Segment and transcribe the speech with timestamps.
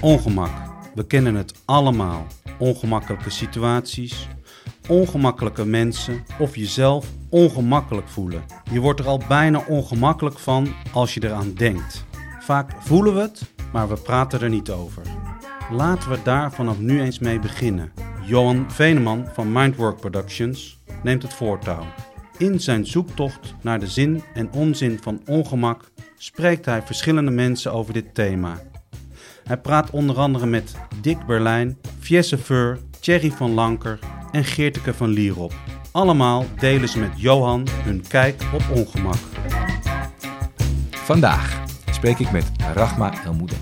[0.00, 0.50] Ongemak.
[0.94, 2.26] We kennen het allemaal.
[2.58, 4.28] Ongemakkelijke situaties,
[4.88, 8.44] ongemakkelijke mensen of jezelf ongemakkelijk voelen.
[8.72, 12.04] Je wordt er al bijna ongemakkelijk van als je eraan denkt.
[12.40, 15.02] Vaak voelen we het, maar we praten er niet over.
[15.70, 17.92] Laten we daar vanaf nu eens mee beginnen.
[18.22, 21.84] Johan Veneman van Mindwork Productions neemt het voortouw.
[22.38, 27.92] In zijn zoektocht naar de zin en onzin van ongemak spreekt hij verschillende mensen over
[27.92, 28.60] dit thema.
[29.44, 33.98] Hij praat onder andere met Dick Berlijn, Fiesse Feur, Thierry van Lanker
[34.32, 35.52] en Geerteke van Lierop.
[35.92, 39.18] Allemaal delen ze met Johan hun kijk op ongemak.
[40.90, 43.58] Vandaag spreek ik met Rachma Elmoeden.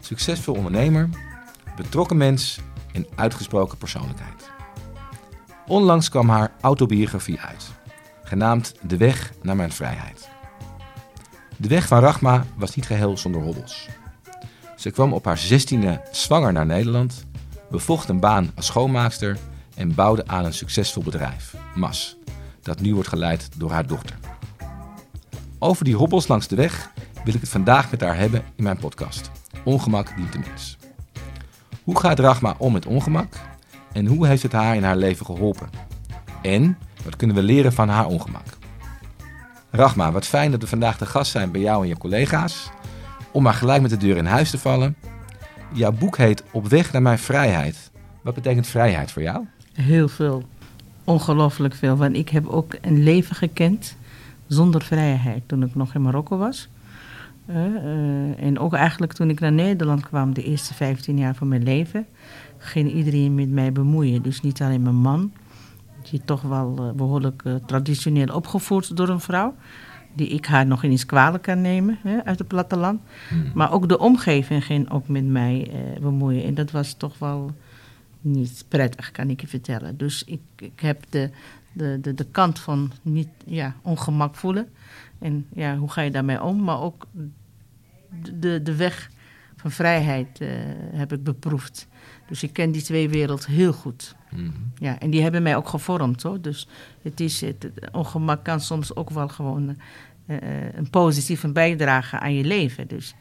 [0.00, 1.08] Succesvol ondernemer,
[1.76, 2.60] betrokken mens
[2.92, 4.55] en uitgesproken persoonlijkheid.
[5.66, 7.66] Onlangs kwam haar autobiografie uit,
[8.22, 10.28] genaamd De Weg naar Mijn Vrijheid.
[11.56, 13.88] De weg van Rachma was niet geheel zonder hobbels.
[14.76, 17.24] Ze kwam op haar zestiende zwanger naar Nederland,
[17.70, 19.38] bevocht een baan als schoonmaakster
[19.74, 22.16] en bouwde aan een succesvol bedrijf, MAS,
[22.62, 24.16] dat nu wordt geleid door haar dochter.
[25.58, 26.90] Over die hobbels langs de weg
[27.24, 29.30] wil ik het vandaag met haar hebben in mijn podcast.
[29.64, 30.76] Ongemak dient de mens.
[31.84, 33.34] Hoe gaat Rachma om met ongemak?
[33.96, 35.68] En hoe heeft het haar in haar leven geholpen?
[36.42, 38.46] En wat kunnen we leren van haar ongemak?
[39.70, 42.70] Rachma, wat fijn dat we vandaag de gast zijn bij jou en je collega's.
[43.30, 44.96] Om maar gelijk met de deur in huis te vallen.
[45.72, 47.90] Jouw boek heet Op weg naar mijn vrijheid.
[48.22, 49.44] Wat betekent vrijheid voor jou?
[49.72, 50.42] Heel veel.
[51.04, 51.96] Ongelooflijk veel.
[51.96, 53.96] Want ik heb ook een leven gekend
[54.46, 56.68] zonder vrijheid toen ik nog in Marokko was.
[57.50, 61.48] Uh, uh, en ook eigenlijk toen ik naar Nederland kwam, de eerste 15 jaar van
[61.48, 62.06] mijn leven,
[62.58, 64.22] ging iedereen met mij bemoeien.
[64.22, 65.32] Dus niet alleen mijn man,
[66.10, 69.54] die toch wel uh, behoorlijk traditioneel opgevoed door een vrouw,
[70.14, 73.00] die ik haar nog eens kwalijk kan nemen hè, uit het platteland.
[73.28, 73.50] Hmm.
[73.54, 76.44] Maar ook de omgeving ging ook met mij bemoeien.
[76.44, 77.54] En dat was toch wel
[78.20, 79.96] niet prettig, kan ik je vertellen.
[79.96, 81.30] Dus ik, ik heb de,
[81.72, 84.68] de, de, de kant van niet, ja, ongemak voelen.
[85.18, 86.62] En ja, hoe ga je daarmee om?
[86.62, 87.06] Maar ook
[88.34, 89.10] de, de weg
[89.66, 90.48] van vrijheid uh,
[90.92, 91.88] heb ik beproefd.
[92.28, 94.14] Dus ik ken die twee werelden heel goed.
[94.30, 94.72] Mm -hmm.
[94.78, 96.40] Ja, en die hebben mij ook gevormd hoor.
[96.40, 96.68] Dus
[97.02, 99.76] het, is, het, het ongemak kan soms ook wel gewoon
[100.26, 100.36] uh,
[100.74, 102.88] een positieve bijdrage aan je leven.
[102.88, 103.14] Dus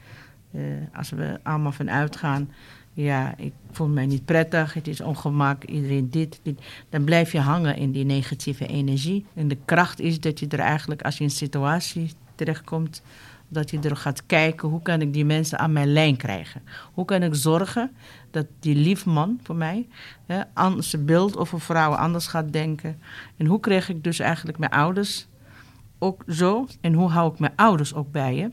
[0.52, 0.62] uh,
[0.94, 2.50] als we allemaal van uitgaan
[2.94, 6.62] ja, ik voel mij niet prettig, het is ongemak, iedereen dit, dit.
[6.90, 9.26] Dan blijf je hangen in die negatieve energie.
[9.34, 13.02] En de kracht is dat je er eigenlijk, als je in een situatie terechtkomt,
[13.56, 16.62] dat je er gaat kijken, hoe kan ik die mensen aan mijn lijn krijgen?
[16.94, 17.92] Hoe kan ik zorgen
[18.32, 19.88] dat die lief man voor mij,
[20.26, 20.42] hè,
[20.80, 23.00] zijn beeld over vrouwen anders gaat denken?
[23.38, 25.28] En hoe krijg ik dus eigenlijk mijn ouders
[26.00, 26.68] ook zo?
[26.82, 28.50] En hoe hou ik mijn ouders ook bij je?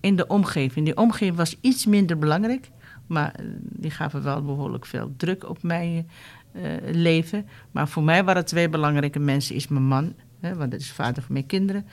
[0.00, 0.84] In de omgeving.
[0.84, 2.70] Die omgeving was iets minder belangrijk.
[3.06, 6.08] Maar die gaven wel behoorlijk veel druk op mijn
[6.52, 7.46] uh, leven.
[7.70, 9.54] Maar voor mij waren twee belangrijke mensen.
[9.54, 11.86] Is mijn man, want dat is vader van mijn kinderen.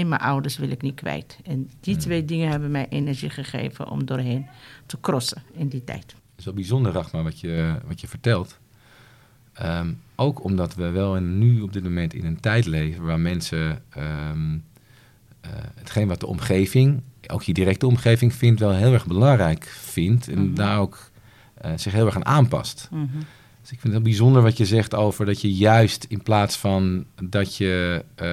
[0.00, 1.38] En mijn ouders wil ik niet kwijt.
[1.44, 2.02] En die Hmm.
[2.02, 4.46] twee dingen hebben mij energie gegeven om doorheen
[4.86, 6.04] te crossen in die tijd.
[6.06, 8.58] Het is wel bijzonder, Rachma, wat je, wat je vertelt.
[9.62, 13.82] Um, ook omdat we wel nu op dit moment in een tijd leven waar mensen
[13.98, 14.64] um,
[15.44, 20.28] uh, hetgeen wat de omgeving, ook je directe omgeving vindt, wel heel erg belangrijk vindt.
[20.28, 20.54] En mm -hmm.
[20.54, 21.10] daar ook
[21.64, 22.88] uh, zich heel erg aan aanpast.
[22.90, 23.22] Mm -hmm.
[23.60, 26.56] Dus ik vind het heel bijzonder wat je zegt over dat je juist in plaats
[26.56, 28.26] van dat je uh,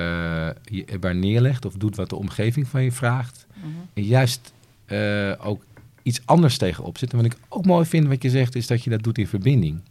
[0.75, 4.03] je erbij neerlegt of doet wat de omgeving van je vraagt, mm -hmm.
[4.03, 4.53] juist
[4.87, 5.65] uh, ook
[6.03, 7.11] iets anders tegenop zit.
[7.11, 9.27] En wat ik ook mooi vind wat je zegt, is dat je dat doet in
[9.27, 9.81] verbinding.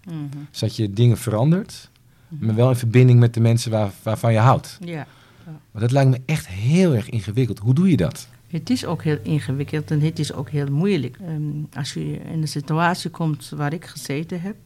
[0.51, 1.91] Dus dat je dingen verandert,
[2.29, 4.79] maar wel in verbinding met de mensen waar, waarvan je houdt.
[4.85, 5.07] Ja.
[5.45, 7.59] Maar dat lijkt me echt heel erg ingewikkeld.
[7.59, 8.29] Hoe doe je dat?
[8.47, 11.19] Het is ook heel ingewikkeld en het is ook heel moeilijk.
[11.29, 14.57] Um, als je in een situatie komt waar ik gezeten heb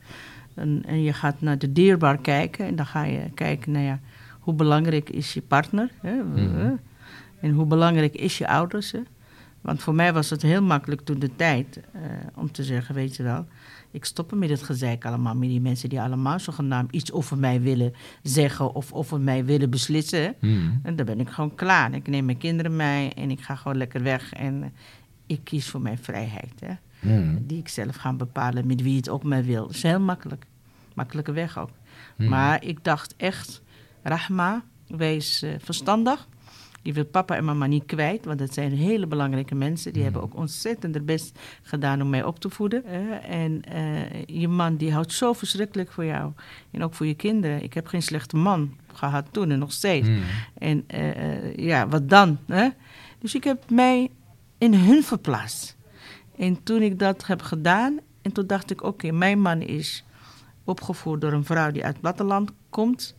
[0.61, 4.01] en, en, je gaat naar de dierbaar kijken en dan ga je kijken naar ja,
[4.41, 6.81] hoe belangrijk is je partner hè, mm -hmm.
[7.41, 8.93] en hoe belangrijk is je ouders.
[8.93, 9.01] Hè?
[9.61, 12.01] Want voor mij was het heel makkelijk toen de tijd uh,
[12.35, 13.47] om te zeggen, weet je wel,
[13.91, 17.61] ik stop met het gezeik allemaal met die mensen die allemaal zogenaamd iets over mij
[17.61, 17.93] willen
[18.23, 20.35] zeggen of over mij willen beslissen.
[20.41, 20.81] Mm.
[20.83, 21.95] En dan ben ik gewoon klaar.
[21.95, 24.73] Ik neem mijn kinderen mee en ik ga gewoon lekker weg en
[25.27, 26.61] ik kies voor mijn vrijheid.
[26.61, 26.73] Hè?
[27.01, 27.47] Mm.
[27.47, 29.67] Die ik zelf ga bepalen met wie het ook mij wil.
[29.67, 30.47] Dat is heel makkelijk.
[31.01, 31.71] Makkelijke weg ook.
[32.17, 32.29] Mm.
[32.29, 33.63] Maar ik dacht echt,
[34.03, 36.29] Rahma, wees uh, verstandig.
[36.83, 39.93] Je wilt papa en mama niet kwijt, want dat zijn hele belangrijke mensen.
[39.93, 40.05] Die Mm.
[40.13, 42.85] hebben ook ontzettend hun best gedaan om mij op te voeden.
[42.85, 46.33] Eh, en eh, je man die houdt zo verschrikkelijk voor jou.
[46.71, 47.63] En ook voor je kinderen.
[47.63, 50.09] Ik heb geen slechte man gehad toen en nog steeds.
[50.09, 50.23] Mm.
[50.59, 52.39] En eh, eh, ja, wat dan?
[52.47, 52.69] Hè?
[53.19, 54.11] Dus ik heb mij
[54.59, 55.77] in hun verplaatst.
[56.39, 60.05] En toen ik dat heb gedaan, en toen dacht ik, oké, mijn man is
[60.71, 63.17] opgevoed door een vrouw die uit het platteland komt.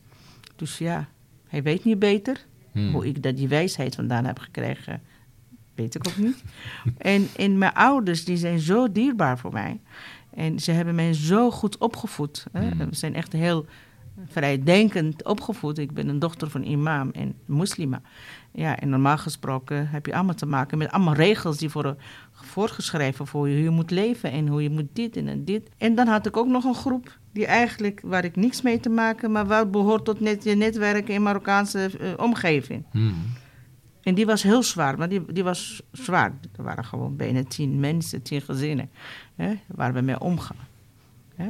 [0.55, 1.07] Dus ja,
[1.47, 2.45] hij weet niet beter.
[2.71, 2.91] Mm.
[2.91, 5.01] Hoe ik dat die wijsheid vandaan heb gekregen,
[5.75, 6.43] weet ik ook niet.
[6.97, 9.79] en, en mijn ouders, die zijn zo dierbaar voor mij.
[10.33, 12.45] En ze hebben mij zo goed opgevoed.
[12.51, 12.69] Hè?
[12.69, 12.77] Mm.
[12.77, 13.65] We zijn echt heel
[14.27, 15.77] vrijdenkend opgevoed.
[15.77, 18.01] Ik ben een dochter van imam en moslima.
[18.51, 21.97] Ja, en normaal gesproken heb je allemaal te maken met allemaal regels die worden
[22.31, 25.69] voorgeschreven voor je, hoe je moet leven en hoe je moet dit en dit.
[25.77, 28.89] En dan had ik ook nog een groep die eigenlijk, waar ik niks mee te
[28.89, 32.83] maken, maar wel behoort tot net je netwerk in Marokkaanse eh, omgeving.
[32.91, 33.15] Mm.
[34.03, 36.33] En die was heel zwaar, maar die, die was zwaar.
[36.57, 38.89] Er waren gewoon bijna tien mensen, tien gezinnen,
[39.35, 40.57] hè, waar we mee omgaan.
[41.35, 41.47] Hè.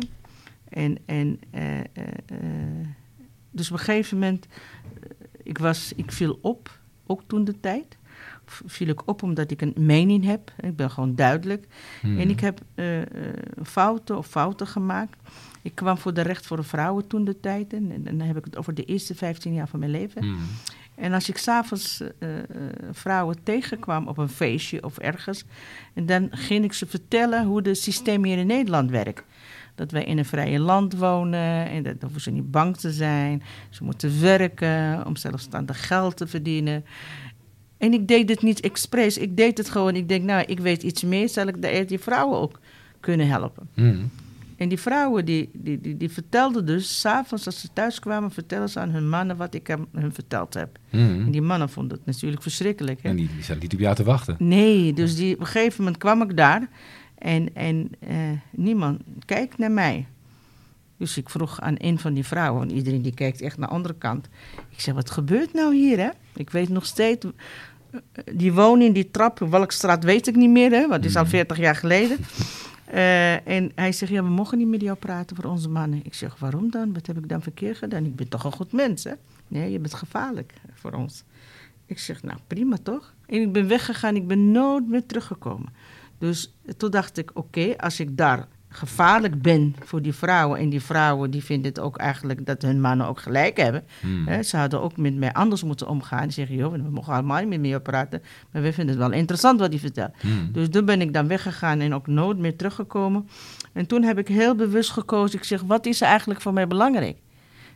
[0.72, 1.86] En, en eh, eh,
[2.26, 2.88] eh,
[3.52, 4.48] dus op een gegeven moment,
[5.44, 7.98] ik, was, ik viel op, ook toen de tijd.
[8.46, 10.54] Viel ik op omdat ik een mening heb.
[10.60, 11.68] Ik ben gewoon duidelijk.
[12.02, 12.20] Mm.
[12.20, 12.62] En ik heb
[13.64, 15.18] fouten of fouten gemaakt.
[15.62, 17.74] Ik kwam voor de recht voor de vrouwen toen de tijd.
[17.74, 20.26] En, en dan heb ik het over de eerste 15 jaar van mijn leven.
[20.26, 20.40] Mm.
[20.96, 22.30] En als ik s'avonds uh,
[22.92, 25.44] vrouwen tegenkwam op een feestje of ergens,
[25.94, 29.24] en dan ging ik ze vertellen hoe het systeem hier in Nederland werkt.
[29.76, 33.44] Dat wij in een vrije land wonen en dat hoeven ze niet bang te zijn.
[33.70, 36.86] Ze moeten werken om zelfstandig geld te verdienen.
[37.78, 39.96] En ik deed het niet expres, ik deed het gewoon.
[39.96, 42.60] Ik denk, nou, ik weet iets meer, zal ik de, die vrouwen ook
[43.00, 43.70] kunnen helpen.
[43.74, 44.10] Mm.
[44.58, 48.70] En die vrouwen die, die, die, die vertelden dus, s'avonds als ze thuis kwamen, vertellen
[48.70, 50.78] ze aan hun mannen wat ik hem- hun verteld heb.
[50.90, 51.26] Mm.
[51.26, 53.04] En die mannen vonden het natuurlijk verschrikkelijk.
[53.04, 53.10] Hè?
[53.10, 54.36] En die, die zaten niet op jou te wachten.
[54.40, 56.70] Nee, dus die, op een gegeven moment kwam ik daar
[57.22, 58.16] en, en eh,
[58.52, 60.08] niemand kijkt naar mij.
[60.98, 63.74] Dus ik vroeg aan een van die vrouwen, want iedereen die kijkt echt naar de
[63.74, 64.28] andere kant.
[64.70, 66.10] Ik zeg, wat gebeurt nou hier, hè?
[66.36, 67.26] Ik weet nog steeds,
[67.92, 68.00] eh,
[68.36, 70.80] die woning, die trap, welke straat weet ik niet meer, hè?
[70.82, 71.32] Want het is al Mhm.
[71.32, 72.18] 40 jaar geleden.
[72.86, 76.00] Eh, en hij zegt, ja, we mogen niet met jou praten voor onze mannen.
[76.04, 76.94] Ik zeg, waarom dan?
[76.94, 78.06] Wat heb ik dan verkeerd gedaan?
[78.06, 79.12] Ik ben toch een goed mens, hè?
[79.48, 81.24] Nee, je bent gevaarlijk voor ons.
[81.86, 83.14] Ik zeg, nou prima toch?
[83.26, 85.70] En ik ben weggegaan, ik ben nooit meer teruggekomen.
[86.22, 90.60] Dus toen dacht ik, oké, als ik daar gevaarlijk ben voor die vrouwen...
[90.60, 93.84] en die vrouwen die vinden het ook eigenlijk dat hun mannen ook gelijk hebben...
[94.02, 94.28] Mm.
[94.28, 96.22] Hè, ze hadden ook met mij anders moeten omgaan.
[96.22, 98.22] Die zeggen, joh, we mogen allemaal niet met mij praten...
[98.52, 100.24] maar we vinden het wel interessant wat hij vertelt.
[100.24, 100.52] Mm.
[100.52, 103.28] Dus toen ben ik dan weggegaan en ook nooit meer teruggekomen.
[103.74, 105.40] En toen heb ik heel bewust gekozen.
[105.40, 107.18] Ik zeg, wat is er eigenlijk voor mij belangrijk?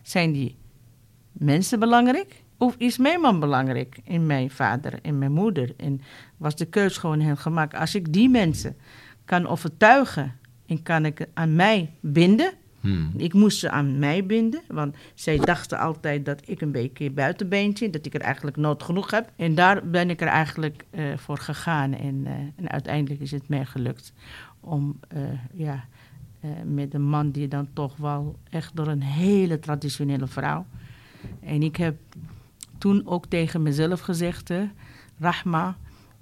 [0.02, 0.58] Zijn die
[1.32, 2.44] mensen belangrijk?
[2.58, 3.98] Of is mijn man belangrijk?
[4.06, 5.74] En mijn vader en mijn moeder?
[5.78, 6.02] En
[6.38, 7.76] was de keus gewoon heel gemaakt.
[7.76, 8.76] Als ik die mensen
[9.26, 10.34] kan overtuigen
[10.66, 12.54] en kan ik aan mij binden...
[12.86, 13.12] Mm.
[13.18, 17.90] Ik moest ze aan mij binden, want zij dachten altijd dat ik een beetje buitenbeentje,
[17.90, 19.32] dat ik er eigenlijk nood genoeg heb.
[19.36, 23.48] En daar ben ik er eigenlijk eh, voor gegaan en, eh, en uiteindelijk is het
[23.48, 24.14] mij gelukt
[24.60, 25.22] om eh,
[25.54, 25.86] ja,
[26.64, 30.66] met een man die dan toch wel echt door een hele traditionele vrouw.
[31.40, 31.96] En ik heb
[32.78, 34.52] toen ook tegen mezelf gezegd,
[35.20, 35.78] Rahma,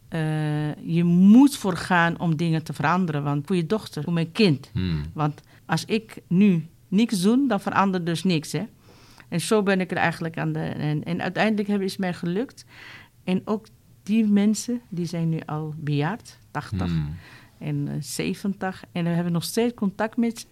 [0.10, 4.32] eh, je moet voor gaan om dingen te veranderen, want voor je dochter, voor mijn
[4.32, 4.70] kind.
[4.74, 5.02] Mm.
[5.14, 8.52] Want als ik nu niks doe, dan verandert dus niks.
[8.52, 8.64] Hè?
[9.30, 10.60] En zo ben ik er eigenlijk aan de.
[10.60, 12.66] En, en uiteindelijk heb- is mij gelukt.
[13.24, 13.66] En ook
[14.04, 17.16] die mensen, die zijn nu al bejaard, 80 Mm.
[17.60, 18.84] en eh, 70.
[18.92, 20.46] En we hebben nog steeds contact met ze.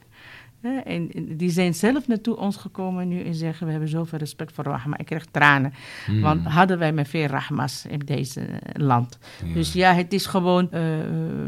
[0.61, 0.77] Hè?
[0.77, 4.63] En die zijn zelf naartoe ons gekomen nu en zeggen: We hebben zoveel respect voor
[4.63, 4.97] Rahma.
[4.97, 5.73] Ik krijg tranen.
[6.07, 6.21] Mm.
[6.21, 9.17] Want hadden wij maar veel Rahma's in deze land.
[9.45, 9.53] Ja.
[9.53, 10.81] Dus ja, het is gewoon, eh,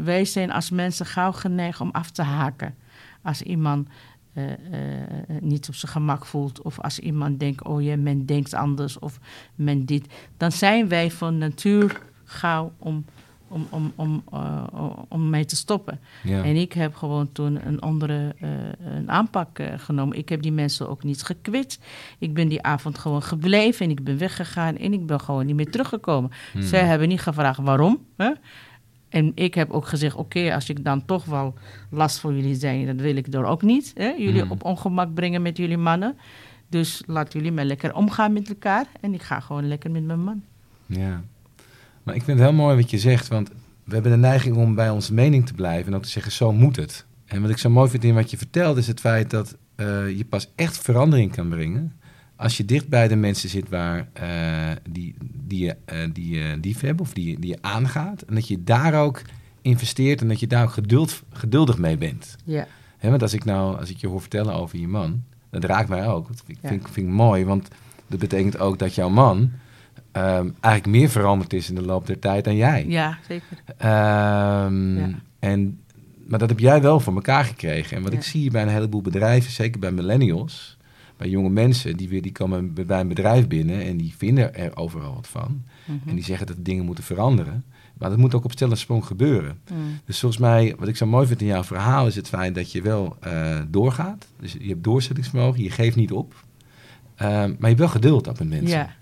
[0.02, 2.74] wij zijn als mensen gauw geneigd om af te haken.
[3.22, 3.88] Als iemand
[4.32, 4.58] eh, eh,
[5.40, 9.18] niet op zijn gemak voelt, of als iemand denkt, oh ja, men denkt anders, of
[9.54, 10.06] men dit.
[10.36, 13.04] Dan zijn wij van natuur gauw om,
[13.54, 14.64] om, om, om, eh,
[15.08, 16.00] om mee te stoppen.
[16.22, 16.42] Ja.
[16.44, 18.48] En ik heb gewoon toen een andere eh,
[18.96, 20.18] een aanpak eh, genomen.
[20.18, 21.84] Ik heb die mensen ook niet gekwitst.
[22.18, 25.56] Ik ben die avond gewoon gebleven en ik ben weggegaan en ik ben gewoon niet
[25.56, 26.30] meer teruggekomen.
[26.54, 26.62] Mm.
[26.62, 27.98] Zij hebben niet gevraagd waarom.
[28.16, 28.30] Hè?
[29.08, 31.54] En ik heb ook gezegd, oké, als ik dan toch wel
[31.90, 33.92] last voor jullie zijn, dan wil ik er ook niet.
[33.94, 34.08] Hè?
[34.08, 34.50] Jullie Mm.
[34.50, 36.16] op ongemak brengen met jullie mannen.
[36.68, 38.86] Dus laat jullie maar lekker omgaan met elkaar.
[39.00, 40.42] En ik ga gewoon lekker met mijn man.
[40.86, 41.22] Ja.
[42.04, 43.50] Maar ik vind het heel mooi wat je zegt, want
[43.84, 46.52] we hebben de neiging om bij onze mening te blijven en ook te zeggen, zo
[46.52, 47.04] moet het.
[47.24, 50.16] En wat ik zo mooi vind in wat je vertelt, is het feit dat eh,
[50.16, 51.92] je pas echt verandering kan brengen
[52.36, 56.58] als je dicht bij de mensen zit waar, eh, die, die, je, uh, die je
[56.62, 58.22] lief hebben of die, die je aangaat.
[58.22, 59.22] En dat je daar ook
[59.62, 62.36] investeert en dat je daar ook geduld, geduldig mee bent.
[62.44, 62.66] Ja.
[62.98, 65.88] Hè, want als ik nou, als ik je hoor vertellen over je man, dat raakt
[65.88, 66.28] mij ook.
[66.28, 66.68] Dat vind, Ja.
[66.68, 67.68] vind, vind ik mooi, want
[68.06, 69.50] dat betekent ook dat jouw man
[70.14, 72.84] ehm, eigenlijk meer veranderd is in de loop der tijd dan jij.
[72.88, 73.46] ja, zeker.
[73.76, 75.08] Ehm, Ja.
[75.38, 75.80] en,
[76.26, 77.96] maar dat heb jij wel voor elkaar gekregen.
[77.96, 78.18] En wat Ja.
[78.18, 80.76] ik zie bij een heleboel bedrijven, zeker bij millennials,
[81.16, 84.76] bij jonge mensen, die, weer, die komen bij een bedrijf binnen en die vinden er
[84.76, 85.62] overal wat van.
[85.84, 86.08] Mhm.
[86.08, 87.64] En die zeggen dat dingen moeten veranderen.
[87.98, 89.58] Maar dat moet ook op stel en sprong gebeuren.
[89.72, 89.76] Mm.
[90.04, 92.72] Dus volgens mij, wat ik zo mooi vind in jouw verhaal, is het feit dat
[92.72, 94.26] je wel eh, doorgaat.
[94.40, 96.34] Dus je hebt doorzettingsvermogen, je geeft niet op.
[97.14, 98.68] Ehm, maar je hebt wel geduld op met mensen.
[98.78, 98.94] Ja.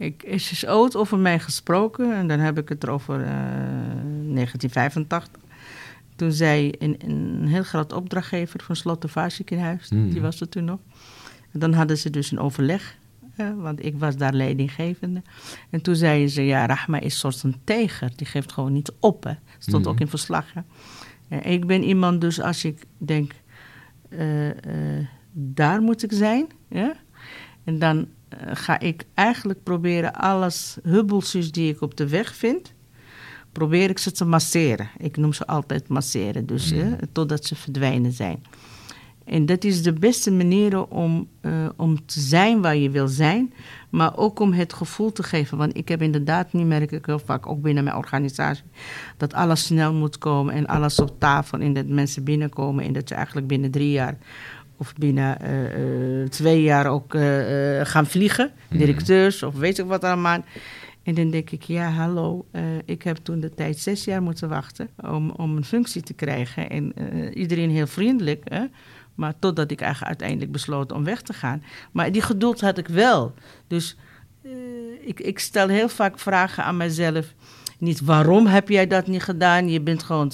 [0.00, 5.42] Ik, er is ooit over mij gesproken, en dan heb ik het over eh, 1985.
[6.16, 10.10] Toen zei een, een heel groot opdrachtgever van Slot de Vaarziekenhuis, Hmm.
[10.10, 10.78] die was er toen nog.
[11.52, 12.96] En dan hadden ze dus een overleg,
[13.36, 15.22] eh, want ik was daar leidinggevende.
[15.70, 19.24] En toen zeiden ze, ja, Rahma is soort een tijger, die geeft gewoon niet op.
[19.24, 19.32] Hè.
[19.58, 19.92] Stond Hmm.
[19.94, 20.52] ook in verslag.
[20.52, 20.60] Hè.
[21.28, 23.32] En ik ben iemand dus als ik denk,
[24.08, 26.96] eh, eh, daar moet ik zijn, ja,
[27.64, 28.04] en dan eh,
[28.52, 32.72] ga ik eigenlijk proberen alles, hubbeltjes die ik op de weg vind,
[33.52, 34.88] probeer ik ze te masseren.
[34.98, 36.80] Ik noem ze altijd masseren, dus Mm.
[36.80, 38.42] eh, totdat ze verdwijnen zijn.
[39.24, 43.52] En dat is de beste manier om, eh, om te zijn waar je wil zijn,
[43.90, 45.58] maar ook om het gevoel te geven.
[45.58, 48.64] Want ik heb inderdaad, nu merk ik heel vaak, ook binnen mijn organisatie,
[49.16, 53.08] dat alles snel moet komen en alles op tafel en dat mensen binnenkomen en dat
[53.08, 54.18] ze eigenlijk binnen drie jaar
[54.80, 58.78] of binnen eh, eh, twee jaar ook eh, gaan vliegen, Mhm.
[58.78, 60.44] directeurs of weet ik wat allemaal.
[61.02, 62.46] En dan denk ik, ja, hallo,
[62.84, 66.70] ik heb toen de tijd zes jaar moeten wachten om, om een functie te krijgen.
[66.70, 68.64] En eh, iedereen heel vriendelijk, hè?
[69.14, 71.62] maar totdat ik eigenlijk uiteindelijk besloot om weg te gaan.
[71.92, 73.34] Maar die geduld had ik wel.
[73.66, 73.96] Dus
[75.04, 77.34] ik, ik stel heel vaak vragen aan mezelf.
[77.78, 79.68] Niet waarom heb jij dat niet gedaan?
[79.68, 80.30] Je bent gewoon.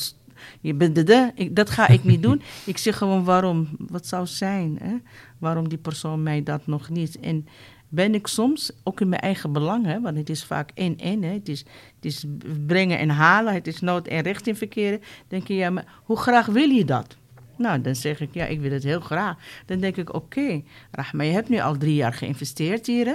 [0.60, 1.30] Je bent de, de.
[1.34, 2.42] Ik, dat ga ik niet doen.
[2.64, 3.68] Ik zeg gewoon waarom.
[3.78, 4.78] Wat zou zijn?
[4.82, 4.96] Hè?
[5.38, 7.20] Waarom die persoon mij dat nog niet?
[7.20, 7.46] En
[7.88, 10.00] ben ik soms ook in mijn eigen belang, hè?
[10.00, 11.22] want het is vaak en-en.
[11.22, 11.32] hè.
[11.32, 11.58] Het, is,
[11.96, 12.24] het is
[12.66, 15.00] brengen en halen, het is nood en richting verkeren.
[15.28, 17.16] Denk je, ja, maar hoe graag wil je dat?
[17.56, 19.36] Nou, dan zeg ik, ja, ik wil het heel graag.
[19.66, 23.06] Dan denk ik, oké, Rahma, je hebt nu al drie jaar geïnvesteerd hier.
[23.06, 23.14] Hè?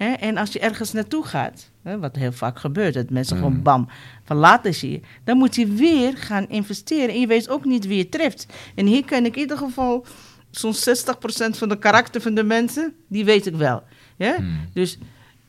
[0.00, 3.42] Hè, En als je ergens naartoe gaat, hè, wat heel vaak gebeurt, dat mensen Mm.
[3.42, 3.88] gewoon bam,
[4.24, 5.00] verlaten ze je.
[5.24, 7.08] Dan moet je weer gaan investeren.
[7.14, 8.46] En je weet ook niet wie je treft.
[8.74, 10.06] En hier kan ik in ieder geval
[10.50, 13.82] zo'n 60% van de karakter van de mensen, die weet ik wel.
[14.16, 14.36] Ja?
[14.36, 14.58] Hmm.
[14.72, 14.98] Dus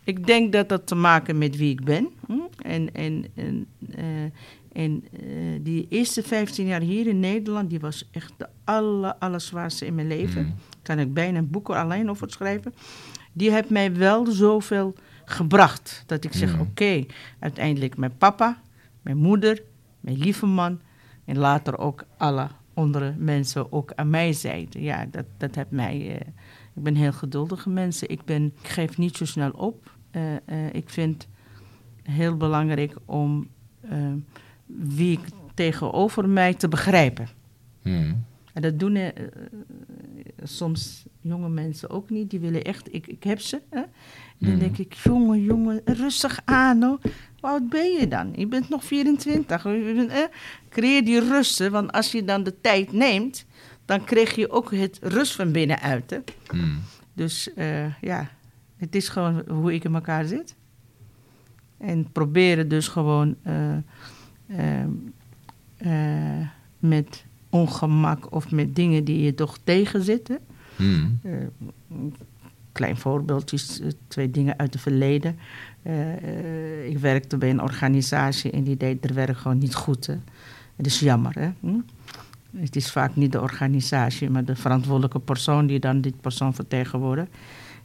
[0.03, 2.07] ik denk dat dat te maken met wie ik ben.
[2.27, 2.33] hm?
[2.61, 3.65] En, en, en,
[3.95, 4.03] eh,
[4.83, 5.27] en eh,
[5.61, 10.07] die eerste 15 jaar hier in Nederland, die was echt de aller, allerzwaarste in mijn
[10.07, 10.43] leven.
[10.43, 10.55] Hmm.
[10.81, 12.73] Kan ik bijna een boek er alleen over schrijven.
[13.33, 14.93] Die heeft mij wel zoveel
[15.25, 16.03] gebracht.
[16.05, 16.61] Dat ik zeg, Hmm.
[16.61, 17.05] oké,
[17.39, 18.61] uiteindelijk mijn papa,
[19.01, 19.61] mijn moeder,
[19.99, 20.79] mijn lieve man.
[21.25, 24.81] En later ook alle andere mensen ook aan mij zeiden.
[24.81, 26.19] Ja, dat, dat heeft mij...
[26.19, 26.27] eh,
[26.75, 28.09] ik ben heel geduldige mensen.
[28.09, 29.91] Ik, ben, ik geef niet zo snel op.
[30.11, 31.27] Eh, eh, ik vind
[32.03, 33.47] heel belangrijk om
[34.65, 37.27] wie ik tegenover mij te begrijpen.
[37.81, 38.25] Hmm.
[38.53, 39.13] En dat doen eh, eh,
[40.43, 42.29] soms jonge mensen ook niet.
[42.29, 43.61] Die willen echt, ik, ik heb ze.
[43.69, 43.81] Hè?
[44.37, 44.59] Dan Hmm.
[44.59, 46.99] denk ik, jongen, jongen, rustig aan hoor.
[47.39, 48.33] Hoe oud ben je dan?
[48.35, 49.63] Je bent nog 24.
[49.63, 50.23] Je bent, eh,
[50.69, 53.45] creëer die rust, hè, want als je dan de tijd neemt,
[53.85, 56.09] dan krijg je ook het rust van binnenuit.
[56.09, 56.17] Hè?
[56.47, 56.79] Hmm.
[57.13, 58.29] Dus eh, ja,
[58.77, 60.55] het is gewoon hoe ik in elkaar zit.
[61.77, 63.77] En proberen dus gewoon eh,
[64.47, 64.83] eh,
[65.77, 66.47] eh,
[66.79, 70.39] met ongemak of met dingen die je toch tegenzitten.
[70.75, 71.19] Hmm.
[71.23, 71.31] Eh,
[71.89, 72.15] een
[72.71, 75.37] klein voorbeeldje, is, eh, twee dingen uit het verleden.
[75.81, 80.07] Eh, ik werkte bij een organisatie en die deed er werk gewoon niet goed.
[80.07, 80.15] Hè.
[80.75, 81.39] Het is jammer.
[81.39, 81.49] Hè?
[81.59, 81.79] Hm?
[82.57, 87.29] Het is vaak niet de organisatie, maar de verantwoordelijke persoon die dan dit persoon vertegenwoordigt.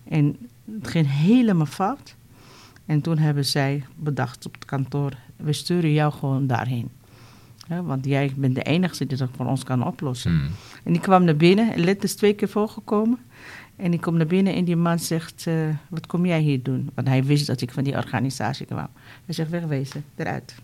[0.09, 0.37] En
[0.81, 2.17] het ging helemaal fout.
[2.87, 6.91] En toen hebben zij bedacht op het kantoor, we sturen jou gewoon daarheen.
[7.67, 10.31] Hè, want jij bent de enige die dat voor ons kan oplossen.
[10.31, 10.51] Hmm.
[10.85, 13.19] En die kwam naar binnen, en let is twee keer voorgekomen.
[13.77, 16.91] En ik kom naar binnen en die man zegt, eh, wat kom jij hier doen?
[16.95, 18.89] Want hij wist dat ik van die organisatie kwam.
[19.25, 20.55] Hij zegt, wegwezen, eruit.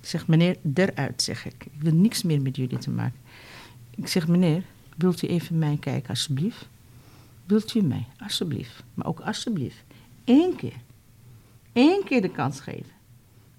[0.00, 1.64] Ik zeg, meneer, eruit, zeg ik.
[1.64, 3.18] Ik wil niks meer met jullie te maken.
[3.94, 4.62] Ik zeg, meneer,
[4.96, 6.68] wilt u even mij kijken, alsjeblieft?
[7.46, 9.84] Wilt u mij, alsjeblieft, maar ook alsjeblieft,
[10.24, 10.76] één keer,
[11.72, 12.92] één keer de kans geven.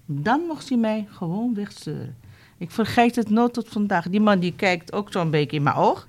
[0.06, 2.16] Dan mocht u mij gewoon wegsturen.
[2.58, 4.08] Ik vergeet het nooit tot vandaag.
[4.08, 6.08] Die man die kijkt ook zo'n beetje in mijn oog.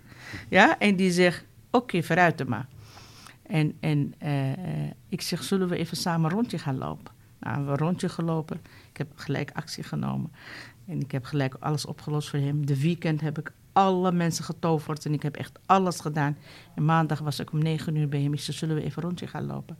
[0.50, 2.68] Ja, en die zegt, oké, vooruit er maar.
[3.44, 7.14] En, en eh, eh, ik zeg, zullen we even samen rondje gaan lopen?
[7.40, 8.62] Nou, we hebben een rondje gelopen.
[8.92, 10.32] Ik heb gelijk actie genomen.
[10.88, 12.66] En ik heb gelijk alles opgelost voor hem.
[12.66, 16.38] De weekend heb ik alle mensen getoverd en ik heb echt alles gedaan.
[16.76, 18.34] En maandag was ik om negen uur bij hem.
[18.34, 19.78] Ik zei, zullen we even rondje gaan lopen?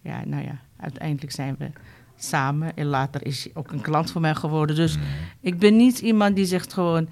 [0.00, 1.70] Ja, nou ja, uiteindelijk zijn we
[2.18, 2.76] samen.
[2.76, 4.76] En later is hij ook een klant van mij geworden.
[4.76, 4.96] Dus
[5.40, 7.08] ik ben niet iemand die zegt gewoon...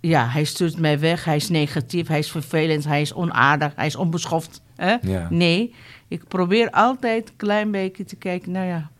[0.00, 3.86] Ja, hij stuurt mij weg, hij is negatief, hij is vervelend, hij is onaardig, hij
[3.86, 4.62] is onbeschoft.
[4.76, 4.96] Hè?
[5.02, 5.26] Ja.
[5.30, 5.74] Nee,
[6.08, 8.90] ik probeer altijd een klein beetje te kijken, nou ja,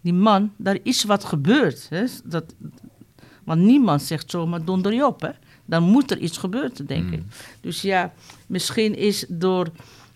[0.00, 1.86] die man, daar is wat gebeurd.
[1.90, 2.04] Hè?
[2.24, 2.54] Dat,
[3.44, 5.30] want niemand zegt zomaar donder je op, hè?
[5.64, 7.22] Dan moet er iets gebeuren, denk ik.
[7.60, 8.12] Dus ja,
[8.46, 9.68] misschien is door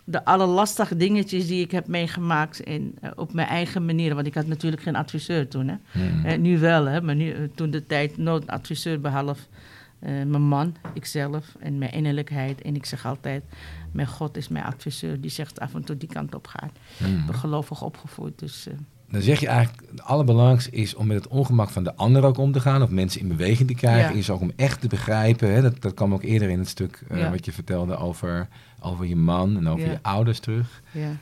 [0.05, 4.27] de alle lastige dingetjes die ik heb meegemaakt en eh, op mijn eigen manier, want
[4.27, 5.77] ik had natuurlijk geen adviseur toen, hè?
[6.25, 7.01] Eh, nu wel, hè?
[7.01, 9.43] Maar nu, eh, toen de tijd nooit een adviseur behalve
[10.03, 12.63] eh, mijn man, ikzelf en mijn innerlijkheid.
[12.63, 13.45] En ik zeg altijd,
[13.93, 15.21] mijn God is mijn adviseur.
[15.21, 16.71] Die zegt af en toe die kant op gaan.
[16.99, 18.67] Ik ben gelovig opgevoed, dus...
[19.12, 22.38] Dan zeg je eigenlijk, het allerbelangrijkste is om met het ongemak van de ander ook
[22.38, 22.83] om te gaan.
[22.83, 24.12] Of mensen in beweging te krijgen.
[24.12, 24.19] Ja.
[24.19, 25.52] Is ook om echt te begrijpen.
[25.52, 25.62] Hè?
[25.62, 27.31] Dat, dat kwam ook eerder in het stuk eh, Ja.
[27.31, 28.49] wat je vertelde over,
[28.81, 29.90] over je man en over Ja.
[29.92, 30.83] je ouders terug.
[30.90, 31.16] ja.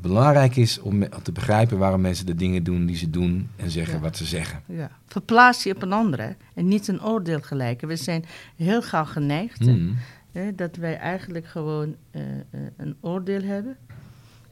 [0.00, 3.48] Belangrijk is om te begrijpen waarom mensen de dingen doen die ze doen.
[3.56, 4.62] En zeggen wat ze zeggen.
[4.66, 4.90] Ja.
[5.06, 7.88] Verplaats je op een andere en niet een oordeel gelijken.
[7.88, 8.24] We zijn
[8.56, 9.96] heel gauw geneigd hè, Mm.
[10.32, 13.76] hè, dat wij eigenlijk gewoon eh, eh, een oordeel hebben.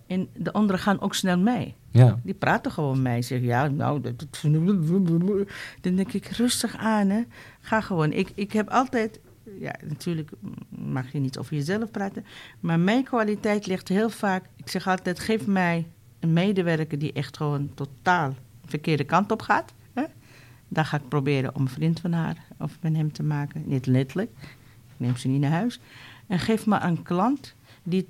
[0.07, 1.75] En de anderen gaan ook snel mee.
[1.93, 2.19] Ja.
[2.23, 3.23] Die praten gewoon mee.
[3.23, 4.27] Zeggen, ja, nou, dat,
[5.81, 7.09] dan denk ik rustig aan.
[7.09, 7.23] Hè.
[7.61, 8.13] Ga gewoon.
[8.13, 9.21] Ik, ik heb altijd,
[9.59, 10.31] ja, natuurlijk
[10.69, 12.25] mag je niet over jezelf praten.
[12.61, 14.45] Maar mijn kwaliteit ligt heel vaak.
[14.57, 15.87] Ik zeg altijd, geef mij
[16.21, 18.31] een medewerker die echt gewoon totaal
[18.61, 19.73] de verkeerde kant op gaat.
[19.93, 20.05] Hè.
[20.69, 23.63] Dan ga ik proberen om een vriend van haar of met hem te maken.
[23.67, 24.31] Niet letterlijk.
[24.41, 25.81] Ik neem ze niet naar huis.
[26.27, 28.09] En geef me een klant die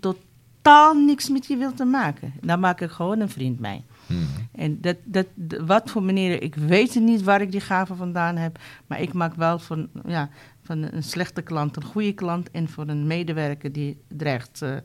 [0.62, 2.32] totaal niks met je wil te maken.
[2.40, 3.84] Dan maak ik gewoon een vriend mee.
[4.06, 4.26] Mm.
[4.52, 5.26] En dat, dat,
[5.66, 8.58] wat voor manieren, ik weet niet waar ik die gave vandaan heb.
[8.86, 10.28] Maar ik maak wel van, ja,
[10.62, 12.50] van een slechte klant een goede klant.
[12.50, 14.76] En voor een medewerker die dreigt eh,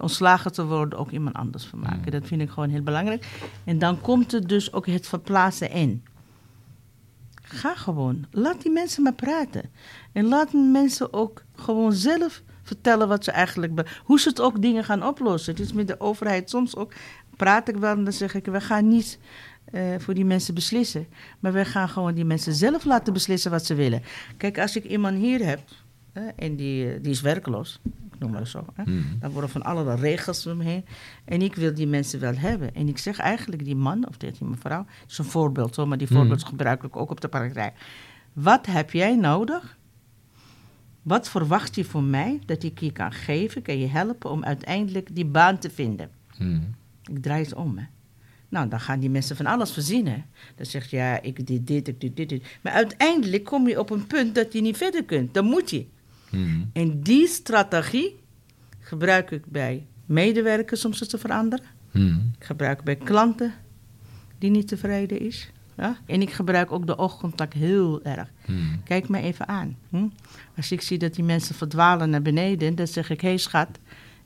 [0.00, 2.04] ontslagen te worden, ook iemand anders van maken.
[2.04, 2.10] Mm.
[2.10, 3.26] Dat vind ik gewoon heel belangrijk.
[3.64, 6.04] En dan komt er dus ook het verplaatsen in.
[7.42, 8.24] Ga gewoon.
[8.30, 9.70] Laat die mensen maar praten.
[10.12, 14.00] En laat mensen ook gewoon zelf vertellen wat ze eigenlijk...
[14.04, 15.56] Hoe ze het ook dingen gaan oplossen.
[15.56, 16.92] Is met de overheid soms ook...
[17.36, 18.46] Praat ik wel en dan zeg ik...
[18.46, 19.18] We gaan niet
[19.64, 21.06] eh, voor die mensen beslissen.
[21.40, 24.02] Maar we gaan gewoon die mensen zelf laten beslissen wat ze willen.
[24.36, 25.60] Kijk, als ik iemand hier heb...
[26.36, 27.80] en die, die is werkloos.
[28.12, 28.64] Ik noem maar zo.
[28.74, 29.16] Hè, Mm.
[29.20, 30.84] dan worden van allerlei regels omheen.
[31.24, 32.74] En ik wil die mensen wel hebben.
[32.74, 36.06] En ik zeg eigenlijk, die man of die mevrouw, is een voorbeeld hoor, maar die
[36.10, 36.16] Mm.
[36.16, 37.74] voorbeeld gebruik ik ook op de praktijk.
[38.32, 39.78] Wat heb jij nodig?
[41.02, 45.14] Wat verwacht je van mij dat ik je kan geven, kan je helpen om uiteindelijk
[45.14, 46.10] die baan te vinden?
[46.38, 46.74] Mm.
[47.10, 47.78] Ik draai het om.
[47.78, 47.84] Hè.
[48.48, 50.24] Nou, dan gaan die mensen van alles verzinnen.
[50.54, 52.58] Dan zegt ja, ik dit, dit, ik dit, dit, dit.
[52.60, 55.34] Maar uiteindelijk kom je op een punt dat je niet verder kunt.
[55.34, 55.86] Dan moet je.
[56.30, 56.70] Mm.
[56.72, 58.18] En die strategie
[58.78, 61.66] gebruik ik bij medewerkers om ze te veranderen.
[61.90, 62.32] Mm.
[62.38, 63.52] Ik gebruik bij klanten
[64.38, 65.50] die niet tevreden is.
[65.80, 65.96] Ja?
[66.06, 68.28] En ik gebruik ook de oogcontact heel erg.
[68.46, 68.80] Mm.
[68.84, 69.76] Kijk me even aan.
[69.88, 70.08] Hm?
[70.56, 73.68] Als ik zie dat die mensen verdwalen naar beneden, dan zeg ik: Hé hey, schat,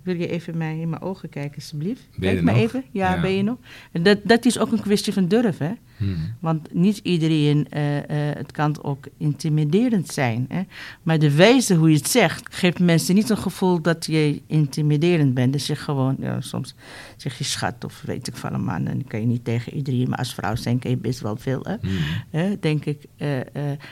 [0.05, 2.03] wil je even mij in mijn ogen kijken, alsjeblieft?
[2.17, 2.61] Ben je Kijk me nog?
[2.61, 2.85] even.
[2.91, 3.21] Ja, Ja.
[3.21, 3.57] ben je nog?
[3.93, 5.71] En dat, dat is ook een kwestie van durf, hè?
[5.97, 6.17] Mm.
[6.41, 10.47] Want niet iedereen, eh, eh, het kan ook intimiderend zijn.
[10.49, 10.63] Hè?
[11.03, 15.35] Maar de wijze hoe je het zegt, geeft mensen niet een gevoel dat je intimiderend
[15.35, 15.53] bent.
[15.53, 16.75] Dus zeg gewoon, ja, soms
[17.17, 18.77] zeg je schat of weet ik van een man.
[18.87, 21.37] En dan kan je niet tegen iedereen, maar als vrouw zijn kan je best wel
[21.37, 21.61] veel.
[21.63, 21.75] Hè?
[21.81, 21.91] Mm.
[22.31, 23.39] Hè, denk ik, eh,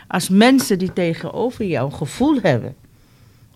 [0.08, 2.74] als mensen die tegenover jou een gevoel hebben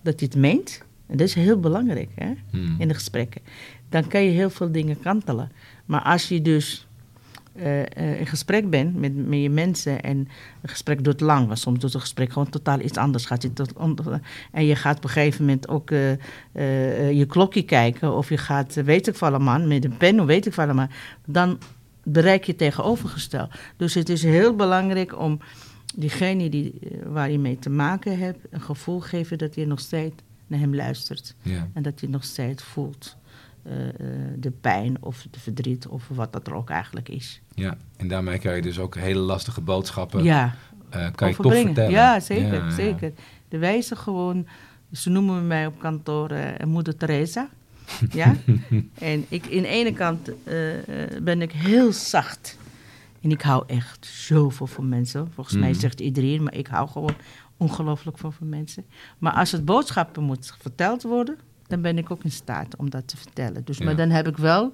[0.01, 2.75] dat je het meent, en dat is heel belangrijk hè, Mm.
[2.79, 3.41] in de gesprekken,
[3.89, 5.51] dan kan je heel veel dingen kantelen.
[5.85, 6.87] Maar als je dus
[7.53, 10.17] eh, in gesprek bent met, met je mensen en
[10.61, 13.25] een gesprek duurt lang, want soms doet een gesprek gewoon totaal iets anders.
[13.25, 13.73] Gaat je tot,
[14.51, 18.73] en je gaat op een gegeven moment ook eh, je klokje kijken of je gaat,
[18.73, 20.89] weet ik van een man, met een pen of weet ik van man,
[21.25, 21.57] dan
[22.03, 23.49] bereik je tegenovergesteld.
[23.77, 25.39] Dus het is heel belangrijk om
[25.95, 30.15] diegene die, waar je mee te maken hebt, een gevoel geven dat je nog steeds
[30.47, 31.35] naar hem luistert.
[31.41, 31.67] Ja.
[31.73, 33.15] En dat je nog steeds voelt
[33.63, 33.93] eh, eh,
[34.37, 37.41] de pijn of de verdriet of wat dat er ook eigenlijk is.
[37.55, 40.55] ja, en daarmee kan je dus ook hele lastige boodschappen Ja,
[40.89, 41.91] eh, kan je toch vertellen.
[41.91, 43.11] Ja, zeker, Ja, zeker.
[43.49, 44.47] De wijze gewoon,
[44.91, 46.31] ze noemen mij op kantoor
[46.65, 47.49] moeder Teresa.
[48.11, 48.35] ja?
[48.99, 50.29] en ik, in de ene kant
[51.23, 52.57] ben ik heel zacht.
[53.21, 55.31] En ik hou echt zoveel van mensen.
[55.33, 55.79] Volgens mij Mhm.
[55.79, 57.15] zegt iedereen, maar ik hou gewoon
[57.57, 58.85] ongelooflijk van mensen.
[59.17, 63.07] Maar als het boodschappen moet verteld worden, dan ben ik ook in staat om dat
[63.07, 63.65] te vertellen.
[63.65, 63.85] Dus, Ja.
[63.85, 64.73] Maar dan heb ik wel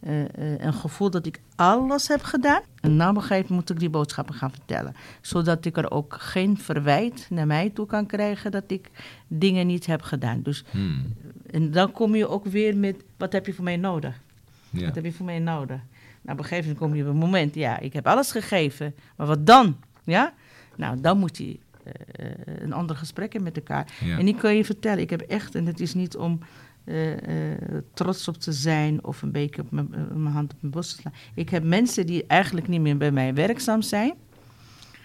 [0.00, 0.28] eh, eh,
[0.60, 2.60] een gevoel dat ik alles heb gedaan.
[2.80, 4.94] En na een gegeven moment moet ik die boodschappen gaan vertellen.
[5.20, 8.90] Zodat ik er ook geen verwijt naar mij toe kan krijgen dat ik
[9.26, 10.42] dingen niet heb gedaan.
[10.42, 11.12] Dus, Hmm.
[11.50, 14.20] en dan kom je ook weer met, wat heb je voor mij nodig?
[14.70, 14.84] Ja.
[14.84, 15.80] Wat heb je voor mij nodig?
[16.20, 18.94] Nou, op een gegeven moment kom je op een moment, ja, ik heb alles gegeven,
[19.16, 19.76] maar wat dan?
[20.04, 20.32] Ja?
[20.76, 21.58] Nou, dan moet je eh,
[22.58, 23.92] een ander gesprek hebben met elkaar.
[24.04, 24.18] Ja.
[24.18, 26.40] En ik kan je vertellen, ik heb echt, en het is niet om
[26.84, 27.58] eh, eh,
[27.94, 30.94] trots op te zijn of een beetje op mijn, eh, mijn hand op mijn borst
[30.94, 31.12] te slaan.
[31.34, 34.14] Ik heb mensen die eigenlijk niet meer bij mij werkzaam zijn,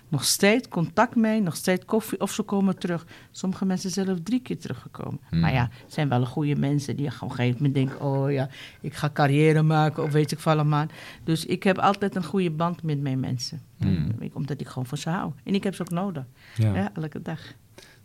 [0.10, 3.06] nog steeds contact mee, nog steeds koffie, of ze komen terug.
[3.32, 5.19] Sommige mensen zelf drie keer teruggekomen.
[5.30, 5.39] Hmm.
[5.39, 8.50] Maar ja, het zijn wel goede mensen die op een gegeven moment denken: oh ja,
[8.82, 10.86] ik ga carrière maken of weet ik veel allemaal.
[11.24, 13.62] Dus ik heb altijd een goede band met mijn mensen.
[13.78, 14.08] Hmm.
[14.34, 15.32] Omdat ik gewoon van ze hou.
[15.43, 16.24] En ik heb ze ook nodig,
[16.56, 16.74] Ja.
[16.74, 17.39] hè, elke dag.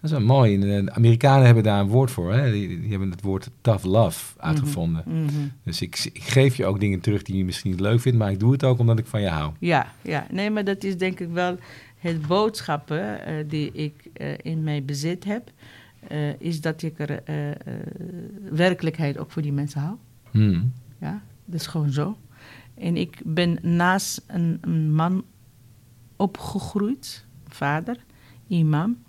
[0.01, 0.55] Dat is wel mooi.
[0.61, 2.33] Eh, De Amerikanen hebben daar een woord voor.
[2.33, 2.53] Hè?
[2.53, 5.03] Die, die hebben het woord tough love uitgevonden.
[5.07, 5.25] Mhm.
[5.65, 8.31] Dus ik, ik geef je ook dingen terug die je misschien niet leuk vindt, maar
[8.31, 9.53] ik doe het ook omdat ik van je hou.
[9.59, 11.57] Ja, ja, nee, maar dat is denk ik wel
[12.05, 15.51] het boodschappen eh, die ik eh, in mijn bezit heb.
[16.09, 17.23] eh, is dat ik er
[18.51, 19.97] werkelijkheid ook voor die mensen hou.
[20.31, 20.73] Hmm.
[21.01, 22.17] Ja, dat is gewoon zo.
[22.75, 25.25] En ik ben naast een, een man
[26.17, 27.97] opgegroeid, vader,
[28.47, 29.03] imam.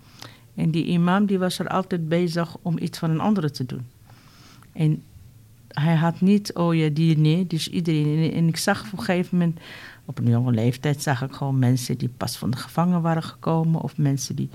[0.54, 3.86] En die imam die was er altijd bezig om iets van een andere te doen.
[4.72, 5.02] En
[5.80, 8.32] hij had niet, oh ja, die nee, dus iedereen.
[8.32, 9.60] En, ik zag op een gegeven moment,
[10.04, 13.80] op een jonge leeftijd, zag ik gewoon mensen die pas van de gevangen waren gekomen.
[13.80, 14.50] Of mensen die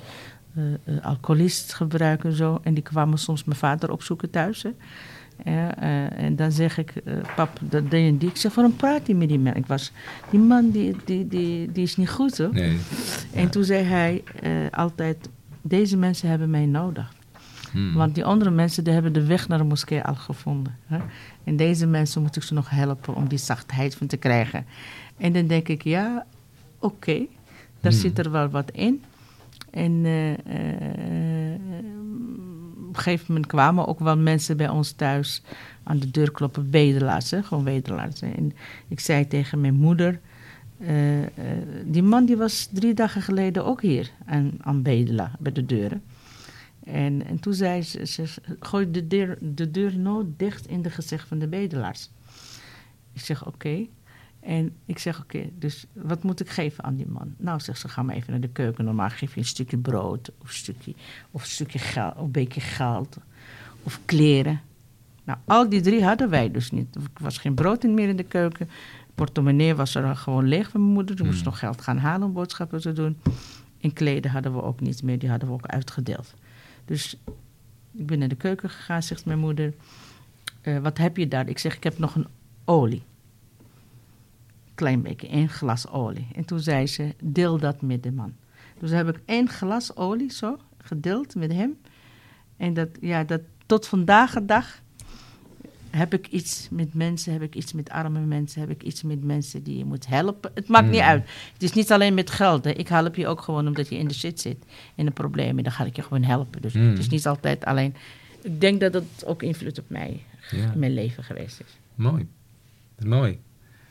[0.55, 0.63] eh,
[1.01, 2.59] alcoholist gebruiken en zo.
[2.63, 4.63] En die kwamen soms mijn vader opzoeken thuis.
[4.63, 4.69] Hè.
[5.51, 8.29] Ja, eh, en dan zeg ik, eh, pap, dat deed en die.
[8.29, 9.55] Ik zeg, waarom praat hij met die man?
[9.55, 9.91] Ik was,
[10.29, 12.53] die man die, die, die, die is niet goed hoor.
[12.53, 12.77] Nee.
[13.33, 14.23] En toen zei hij
[14.71, 15.29] altijd,
[15.61, 17.13] deze mensen hebben mij nodig.
[17.71, 17.93] Hmm.
[17.93, 20.77] Want die andere mensen die hebben de weg naar de moskee al gevonden.
[20.85, 20.97] Hè?
[21.43, 24.65] En deze mensen moet ik ze nog helpen om die zachtheid van te krijgen.
[25.17, 26.25] En dan denk ik, ja,
[26.79, 27.25] oké,
[27.79, 28.01] daar Hmm.
[28.01, 29.03] zit er wel wat in.
[29.71, 31.59] En eh, eh,
[32.89, 35.41] op een gegeven moment kwamen ook wel mensen bij ons thuis
[35.83, 37.43] aan de deur kloppen, bedelaars, hè?
[37.43, 38.21] gewoon bedelaars.
[38.21, 38.31] hè.
[38.31, 38.53] En
[38.87, 40.19] ik zei tegen mijn moeder,
[40.77, 40.95] eh,
[41.85, 46.01] die man die was drie dagen geleden ook hier aan, aan bedelen bij de deuren.
[46.83, 48.25] En, en toen zei ze, ze
[48.59, 52.09] gooi de deur, de deur nooit dicht in de gezicht van de bedelaars.
[53.13, 53.85] Ik zeg, oké.
[54.39, 57.33] En ik zeg, oké, dus wat moet ik geven aan die man?
[57.37, 58.85] Nou, zegt ze, ga maar even naar de keuken.
[58.85, 60.93] Normaal geef je een stukje brood of een stukje,
[61.31, 63.17] of een stukje geld, of een beetje geld
[63.83, 64.61] of kleren.
[65.23, 66.95] Nou, al die drie hadden wij dus niet.
[66.95, 68.69] Er was geen brood meer in de keuken.
[69.15, 71.17] Portemonnee was er gewoon leeg van mijn moeder.
[71.17, 71.45] Ze moest Hmm.
[71.45, 73.17] nog geld gaan halen om boodschappen te doen.
[73.81, 76.33] En kleden hadden we ook niet meer, die hadden we ook uitgedeeld.
[76.85, 77.17] Dus
[77.91, 79.73] ik ben naar de keuken gegaan, zegt mijn moeder.
[80.61, 81.49] "Eh, wat heb je daar?
[81.49, 82.27] Ik zeg, ik heb nog een
[82.65, 83.03] olie.
[84.75, 86.27] Klein beetje, één glas olie.
[86.35, 88.33] En toen zei ze, deel dat met de man.
[88.79, 91.77] Dus heb ik één glas olie zo gedeeld met hem.
[92.57, 94.81] En dat, ja, dat tot vandaag de dag
[95.91, 99.23] heb ik iets met mensen, heb ik iets met arme mensen, heb ik iets met
[99.23, 100.51] mensen die je moet helpen.
[100.53, 101.07] Het maakt niet Mm.
[101.07, 101.29] uit.
[101.53, 102.63] Het is niet alleen met geld.
[102.63, 102.71] Hè.
[102.71, 104.57] Ik help je ook gewoon omdat je in de shit zit,
[104.95, 105.57] in een probleem.
[105.57, 106.61] En dan ga ik je gewoon helpen.
[106.61, 106.89] Dus Mm.
[106.89, 107.95] het is niet altijd alleen.
[108.41, 110.19] Ik denk dat het ook invloed op mij,
[110.51, 110.71] Ja.
[110.73, 111.77] in mijn leven geweest is.
[111.95, 112.27] Mooi.
[112.95, 113.31] Dat is mooi.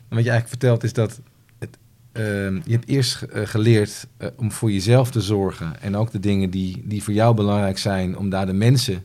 [0.09, 1.21] En wat je eigenlijk vertelt is dat
[1.59, 1.79] het,
[2.13, 5.81] ehm, je hebt eerst eh, geleerd eh, om voor jezelf te zorgen.
[5.83, 9.05] En ook de dingen die, die voor jou belangrijk zijn, om daar de mensen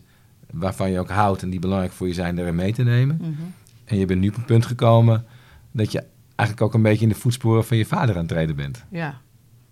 [0.52, 3.18] waarvan je ook houdt en die belangrijk voor je zijn, erin mee te nemen.
[3.22, 3.32] Mhm.
[3.86, 5.26] En je bent nu op een punt gekomen
[5.72, 6.04] dat je
[6.36, 8.86] eigenlijk ook een beetje in de voetsporen van je vader aan het treden bent.
[8.90, 9.22] Ja,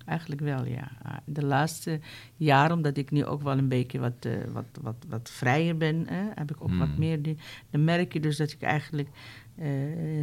[0.05, 0.91] eigenlijk wel, ja.
[1.25, 1.99] De laatste
[2.35, 6.05] jaren, omdat ik nu ook wel een beetje wat, eh, wat, wat, wat vrijer ben,
[6.07, 7.21] hè, heb ik ook wat meer.
[7.21, 7.37] Die,
[7.69, 9.09] dan merk je dus dat ik eigenlijk
[9.55, 9.67] eh,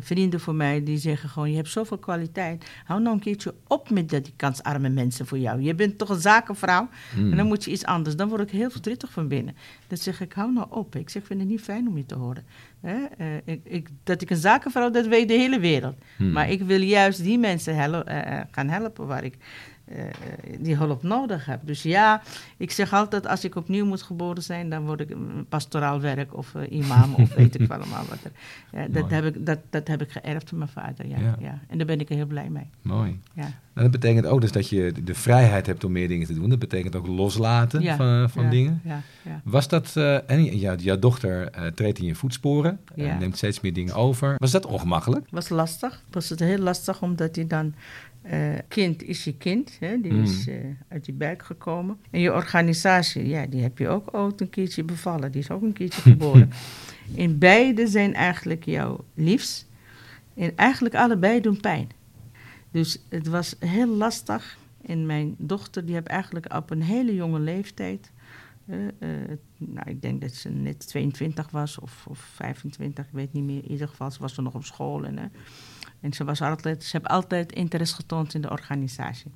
[0.00, 2.70] vrienden voor mij die zeggen gewoon: Je hebt zoveel kwaliteit.
[2.84, 5.60] Hou nou een keertje op met dat die kansarme mensen voor jou.
[5.62, 7.30] Je bent toch een zakenvrouw Mm.
[7.30, 8.16] en dan moet je iets anders.
[8.16, 9.56] Dan word ik heel verdrietig van binnen.
[9.86, 10.96] Dan zeg ik: Hou nou op.
[10.96, 12.44] Ik zeg: Ik vind het niet fijn om je te horen.
[12.80, 13.04] Hè?
[13.18, 15.96] eh, ik, ik, dat ik een zakenvrouw, dat weet de hele wereld.
[16.16, 16.32] Hmm.
[16.32, 19.69] Maar ik wil juist die mensen hel- eh, eh, gaan helpen waar ik eh, eh,
[20.60, 21.60] die hulp nodig heb.
[21.64, 22.22] Dus ja,
[22.56, 25.14] ik zeg altijd als ik opnieuw moet geboren zijn, dan word ik
[25.48, 28.30] pastoraal werk of eh, imam of weet ik wel allemaal wat er.
[28.72, 29.14] Ja, dat, Mooi.
[29.14, 31.36] heb ik, dat, dat heb ik geërfd van mijn vader, ja, Ja.
[31.40, 31.58] ja.
[31.68, 32.66] En daar ben ik heel blij mee.
[32.82, 33.20] Mooi.
[33.32, 33.48] Ja.
[33.74, 36.48] Nou, dat betekent ook dus dat je de vrijheid hebt om meer dingen te doen.
[36.48, 38.80] Dat betekent ook loslaten Ja, van, van dingen.
[38.84, 39.40] Ja, ja.
[39.44, 43.60] Was dat, eh, en jouw, jouw dochter eh, treedt in je voetsporen, eh, neemt steeds
[43.60, 44.34] meer dingen over.
[44.38, 45.26] Was dat ongemakkelijk?
[45.30, 46.02] was lastig.
[46.10, 47.74] Was het heel lastig omdat hij dan.
[48.30, 50.00] Eh, kind is je kind, hè?
[50.00, 50.22] die Mm.
[50.22, 50.56] is eh,
[50.88, 51.98] uit die buik gekomen.
[52.10, 55.32] En je organisatie, ja, die heb je ook ooit een keertje bevallen.
[55.32, 56.50] Die is ook een keertje geboren.
[57.14, 59.66] In beide zijn eigenlijk jouw liefs.
[60.34, 61.88] En eigenlijk allebei doen pijn.
[62.70, 64.58] Dus het was heel lastig.
[64.86, 68.10] En mijn dochter, die heb eigenlijk op een hele jonge leeftijd...
[68.66, 68.76] eh,
[69.56, 73.62] nou, ik denk dat ze net 22 was of, of 25, ik weet niet meer.
[73.64, 75.04] In ieder geval, ze was er nog op school.
[75.04, 75.32] En,
[76.00, 79.30] en ze, was altijd, ze heeft altijd interesse getoond in de organisatie.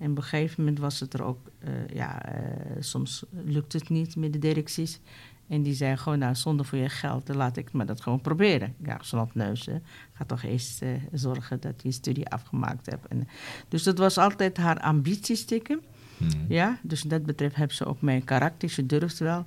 [0.00, 2.42] En op een gegeven moment was het er ook, eh, ja, eh,
[2.78, 5.00] soms lukt het niet met de directies.
[5.48, 8.20] En die zei gewoon, nou, zonder voor je geld, dan laat ik me dat gewoon
[8.20, 8.74] proberen.
[8.84, 9.78] Ja, snotneus, hè.
[10.12, 13.06] Ga toch eerst eh, zorgen dat je een studie afgemaakt hebt.
[13.06, 13.28] En,
[13.68, 15.80] dus dat was altijd haar ambitiestikken.
[16.16, 16.44] Hmm.
[16.48, 18.68] Ja, dus dat betreft heeft ze ook mijn karakter.
[18.68, 19.46] Ze durft wel.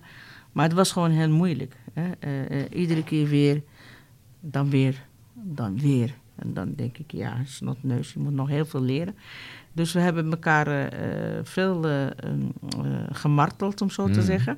[0.51, 1.75] Maar het was gewoon heel moeilijk.
[1.93, 2.11] Hè?
[2.67, 3.63] Iedere keer weer,
[4.39, 6.15] dan weer, dan weer.
[6.35, 9.15] En dan denk ik, ja, snotneus, je moet nog heel veel leren.
[9.73, 12.41] Dus we hebben elkaar eh, eh, veel eh, ehm,
[12.83, 14.25] eh, gemarteld, om zo te Mm.
[14.25, 14.57] zeggen.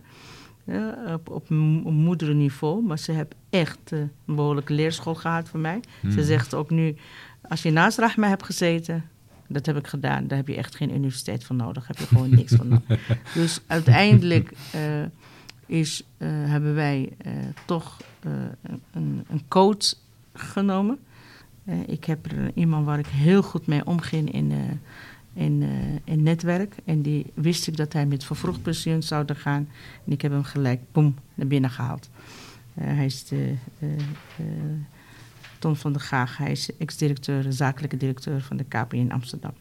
[0.63, 2.83] Ja, op, op mo- moederniveau.
[2.83, 5.79] Maar ze heeft echt een behoorlijke leerschool gehad voor mij.
[6.01, 6.23] Ze Hmm.
[6.23, 6.95] zegt ook nu,
[7.41, 9.03] als je naast Rahma hebt gezeten,
[9.47, 11.87] dat heb ik gedaan, daar heb je echt geen universiteit voor nodig.
[11.87, 13.07] Heb je gewoon niks van nodig.
[13.33, 14.51] Dus uiteindelijk
[15.65, 17.09] is, hebben wij
[17.65, 17.97] toch
[18.91, 19.93] een, een coach
[20.33, 20.97] genomen.
[21.65, 26.13] Eh, ik heb er iemand waar ik heel goed mee omging in, eh, in, eh,
[26.13, 26.75] in netwerk.
[26.85, 29.69] En die wist ik dat hij met vervroegd pensioen zou gaan.
[30.05, 32.09] En ik heb hem gelijk, boem, naar binnen gehaald.
[32.75, 33.93] Eh, hij is de, eh,
[34.37, 34.45] eh,
[35.59, 36.37] Ton van der Gaag.
[36.37, 39.53] Hij is ex-directeur, zakelijke directeur van de KPN in Amsterdam.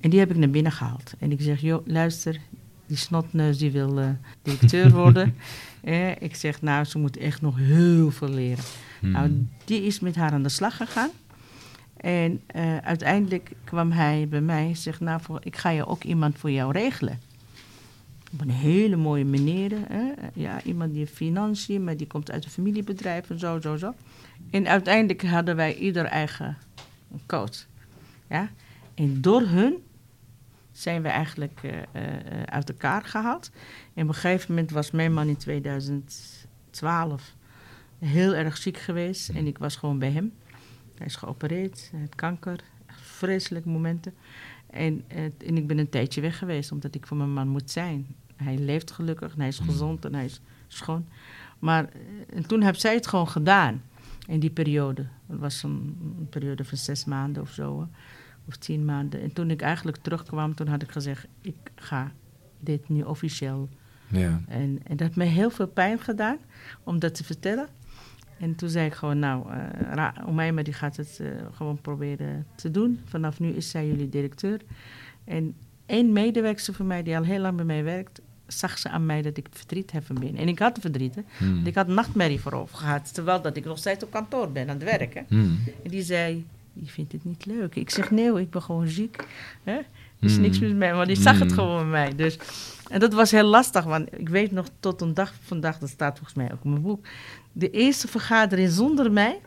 [0.00, 1.14] En die heb ik naar binnen gehaald.
[1.18, 2.40] En ik zeg, joh, luister,
[2.86, 4.08] die snotneus die wil eh,
[4.42, 5.34] directeur worden.
[5.82, 8.64] Eh, ik zeg, nou, ze moet echt nog heel veel leren.
[9.02, 9.10] Hmm.
[9.10, 11.10] Nou, die is met haar aan de slag gegaan.
[11.96, 16.38] En eh, uiteindelijk kwam hij bij mij en zegt, nou, ik ga je ook iemand
[16.38, 17.20] voor jou regelen.
[18.38, 19.72] Een hele mooie manier.
[19.88, 20.12] Hè?
[20.34, 23.94] Ja, iemand die financiën, maar die komt uit een familiebedrijf en zo, zo, zo.
[24.50, 26.56] En uiteindelijk hadden wij ieder eigen
[27.26, 27.66] coach.
[28.28, 28.50] Ja?
[28.94, 29.74] En door hun
[30.72, 33.50] zijn we eigenlijk eh, eh, uit elkaar gehaald.
[33.94, 37.34] En op een gegeven moment was mijn man in 2012
[38.04, 39.28] heel erg ziek geweest.
[39.28, 40.32] En ik was gewoon bij hem.
[40.98, 42.60] Hij is geopereerd, hij had kanker.
[42.86, 44.14] Vreselijke momenten.
[44.66, 47.70] En, eh, en ik ben een tijdje weg geweest, omdat ik voor mijn man moet
[47.70, 48.06] zijn.
[48.36, 51.06] Hij leeft gelukkig, en hij is gezond en hij is schoon.
[51.58, 53.82] Maar eh, en toen heb zij het gewoon gedaan.
[54.26, 55.06] In die periode.
[55.26, 57.88] Dat was een, een periode van zes maanden of zo.
[58.48, 59.20] Of tien maanden.
[59.22, 61.26] En toen ik eigenlijk terugkwam, toen had ik gezegd...
[61.40, 62.12] ik ga
[62.60, 63.68] dit nu officieel
[64.08, 64.40] Ja.
[64.48, 66.38] en, en dat heeft mij heel veel pijn gedaan
[66.82, 67.68] om dat te vertellen.
[68.42, 69.46] En toen zei ik gewoon, nou,
[70.26, 73.00] Omeima die gaat het eh, gewoon proberen te doen.
[73.04, 74.60] Vanaf nu is zij jullie directeur.
[75.24, 75.54] En
[75.86, 79.22] één medewerker van mij die al heel lang bij mij werkt, zag ze aan mij
[79.22, 80.40] dat ik verdriet heb van binnen.
[80.40, 81.22] En ik had verdriet, hè.
[81.38, 81.54] Hmm.
[81.54, 84.74] Want Ik had nachtmerrie voorover gehad, terwijl dat ik nog steeds op kantoor ben aan
[84.74, 85.24] het werken.
[85.28, 85.58] Hmm.
[85.84, 87.74] En die zei, je vindt het niet leuk.
[87.74, 89.26] Ik zeg, nee, ik ben gewoon ziek.
[89.62, 89.80] Hè?
[90.22, 91.54] Is niks met mij, maar die zag het Mm.
[91.54, 92.14] gewoon met mij.
[92.16, 92.38] Dus,
[92.88, 96.14] en dat was heel lastig, want ik weet nog tot een dag vandaag, dat staat
[96.18, 97.06] volgens mij ook in mijn boek.
[97.52, 99.40] De eerste vergadering zonder mij.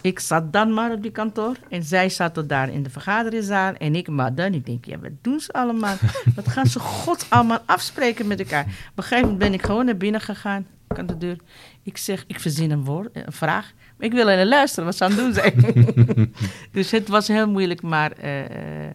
[0.00, 3.94] Ik zat dan maar op die kantoor en zij zaten daar in de vergaderingzaal en
[3.94, 4.54] ik maar dan.
[4.54, 5.96] Ik denk, ja, wat doen ze allemaal?
[6.36, 8.64] Wat gaan ze god allemaal afspreken met elkaar?
[8.64, 11.36] Op een gegeven moment ben ik gewoon naar binnen gegaan, aan de deur.
[11.82, 15.04] Ik zeg, ik verzin een, woord, een vraag, maar ik wil alleen luisteren wat ze
[15.04, 15.54] aan het doen zijn.
[16.72, 18.90] dus het was heel moeilijk, maar eh, eh,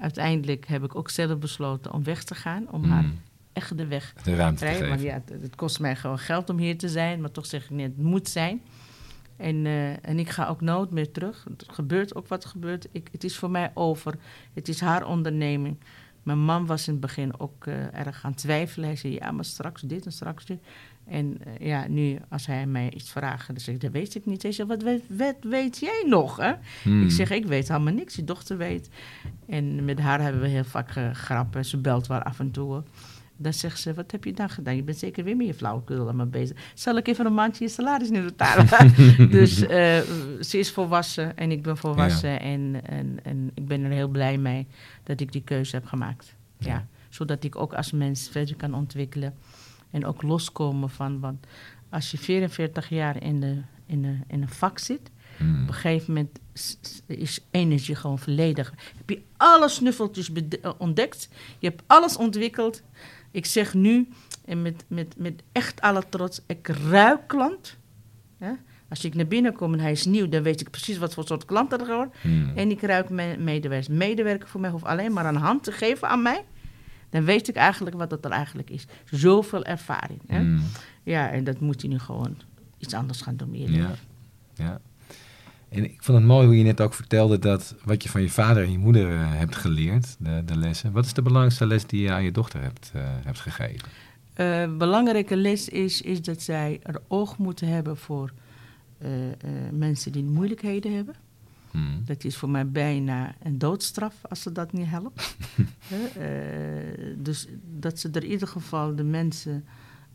[0.00, 3.20] uiteindelijk heb ik ook zelf besloten om weg te gaan, om haar Hmm.
[3.52, 4.88] echt de weg De ruimte te rijden.
[4.88, 5.14] Want geven.
[5.16, 7.20] ja, het, het kost mij gewoon geld om hier te zijn.
[7.20, 8.60] Maar toch zeg ik net, het moet zijn.
[9.36, 11.44] En, eh, en ik ga ook nooit meer terug.
[11.48, 12.88] Het gebeurt ook wat gebeurt.
[12.92, 14.14] Ik, het is voor mij over.
[14.52, 15.78] Het is haar onderneming.
[16.22, 18.88] Mijn man was in het begin ook eh, erg aan het twijfelen.
[18.88, 20.58] Hij zei, ja, maar straks dit en straks dit.
[21.06, 24.26] En eh, ja, nu als hij mij iets vraagt, dan zeg ik, dat weet ik
[24.26, 24.42] niet.
[24.42, 26.36] Hij zegt, wat weet, wat weet jij nog?
[26.36, 26.52] Hè?
[26.82, 27.02] Hmm.
[27.02, 28.14] Ik zeg, ik weet helemaal niks.
[28.14, 28.88] Je dochter weet.
[29.48, 31.64] En met haar hebben we heel vaak gegrappen.
[31.64, 32.82] Ze belt wel af en toe.
[33.36, 34.76] Dan zegt ze, wat heb je dan gedaan?
[34.76, 36.56] Je bent zeker weer met je flauwekul allemaal bezig.
[36.74, 38.66] Zal ik even een maandje je salaris nu betalen?
[39.30, 40.00] dus eh,
[40.40, 42.40] ze is volwassen en ik ben volwassen.
[42.40, 44.66] En, en, en ik ben er heel blij mee
[45.02, 46.34] dat ik die keuze heb gemaakt.
[46.58, 46.68] Ja.
[46.68, 46.86] Ja.
[47.08, 49.34] Zodat ik ook als mens verder kan ontwikkelen.
[49.96, 51.46] En ook loskomen van, want
[51.90, 55.10] als je 44 jaar in, de, in, de, in een vak zit...
[55.36, 55.62] Hmm.
[55.62, 56.38] Op een gegeven moment
[57.06, 58.74] is energie gewoon volledig.
[58.96, 61.28] Heb je alle snuffeltjes eh, ontdekt?
[61.58, 62.82] Je hebt alles ontwikkeld.
[63.30, 64.08] Ik zeg nu,
[64.44, 67.76] en met, met, met echt alle trots, ik ruik klant.
[68.88, 71.26] Als ik naar binnen kom en hij is nieuw, dan weet ik precies wat voor
[71.26, 72.12] soort klant er gewoon.
[72.20, 72.52] Hmm.
[72.54, 73.96] En ik ruik mijn medewerkers.
[73.96, 76.44] Medewerker voor mij hoeft alleen maar een hand te geven aan mij.
[77.16, 78.86] Dan weet ik eigenlijk wat dat er eigenlijk is.
[79.10, 80.20] Zoveel ervaring.
[80.26, 80.38] Hè?
[80.38, 80.62] Hmm.
[81.02, 82.36] Ja, en dat moet hij nu gewoon
[82.78, 83.72] iets anders gaan doen.
[83.72, 83.90] Ja.
[84.54, 84.80] ja.
[85.68, 88.30] En ik vond het mooi hoe je net ook vertelde dat wat je van je
[88.30, 90.92] vader en je moeder eh, hebt geleerd, de, de lessen.
[90.92, 93.88] Wat is de belangrijkste les die je aan je dochter hebt, eh, hebt gegeven?
[94.34, 98.32] Eh, belangrijke les is, is dat zij er oog moeten hebben voor
[99.70, 101.14] mensen die moeilijkheden hebben.
[101.76, 102.02] Hmm.
[102.04, 105.36] Dat is voor mij bijna een doodstraf als ze dat niet helpt.
[105.88, 107.46] Eh, dus
[107.78, 109.64] dat ze er in ieder geval de mensen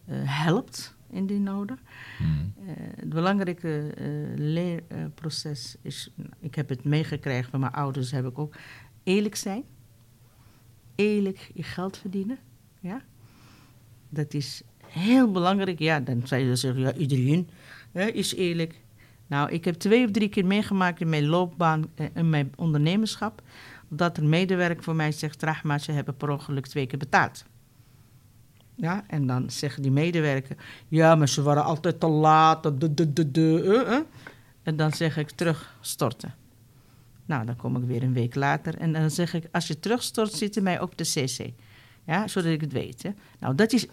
[0.06, 1.80] eh, helpt in die noden.
[2.18, 2.54] Hmm.
[2.68, 3.94] Eh, het belangrijke
[4.36, 8.56] leerproces is, ik heb het meegekregen van mijn ouders, heb ik ook
[9.04, 9.64] eerlijk zijn.
[10.96, 12.38] Eerlijk je geld verdienen.
[12.80, 13.02] Ja?
[14.10, 15.80] Dat is heel belangrijk.
[15.80, 17.50] Ja, dan zou je zeggen, ja, iedereen
[17.92, 18.82] hè, is eerlijk.
[19.32, 23.42] Nou, ik heb twee of drie keer meegemaakt in mijn loopbaan, eh, in mijn ondernemerschap,
[23.88, 27.46] dat een medewerker voor mij zegt, Rahma, ze hebben per ongeluk twee keer betaald.
[28.76, 30.56] Ja, en dan zeggen die medewerker,
[30.88, 32.64] ja, maar ze waren altijd te laat.
[32.64, 34.02] De, de, de, de, eh, eh.
[34.64, 36.36] En dan zeg ik terugstorten.
[37.26, 40.34] Nou, dan kom ik weer een week later en dan zeg ik, als je terugstort,
[40.34, 41.50] zit er mij op de cc.
[42.06, 43.04] Ja, zodat ik het weet.
[43.04, 43.10] Hè.
[43.40, 43.88] Nou, dat is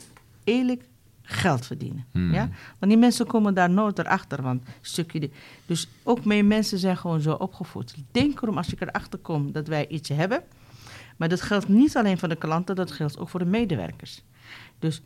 [0.45, 0.85] eerlijk
[1.31, 2.07] geld verdienen.
[2.11, 2.33] Hmm.
[2.33, 2.49] Ja?
[2.79, 4.43] Want die mensen komen daar nooit erachter.
[4.43, 5.31] Want stukje
[5.67, 7.95] dus ook mijn mensen zijn gewoon zo opgevoed.
[8.11, 10.43] Denk erom als ik erachter kom dat wij iets hebben.
[11.17, 14.23] Maar dat geldt niet alleen voor de klanten, dat geldt ook voor de medewerkers.
[14.79, 15.03] Dus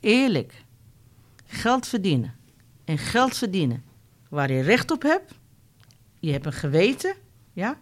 [0.00, 0.64] eerlijk
[1.46, 2.34] geld verdienen.
[2.84, 3.82] En geld verdienen
[4.28, 5.34] waar je recht op hebt.
[6.20, 7.14] Je hebt een geweten.
[7.52, 7.78] Ja?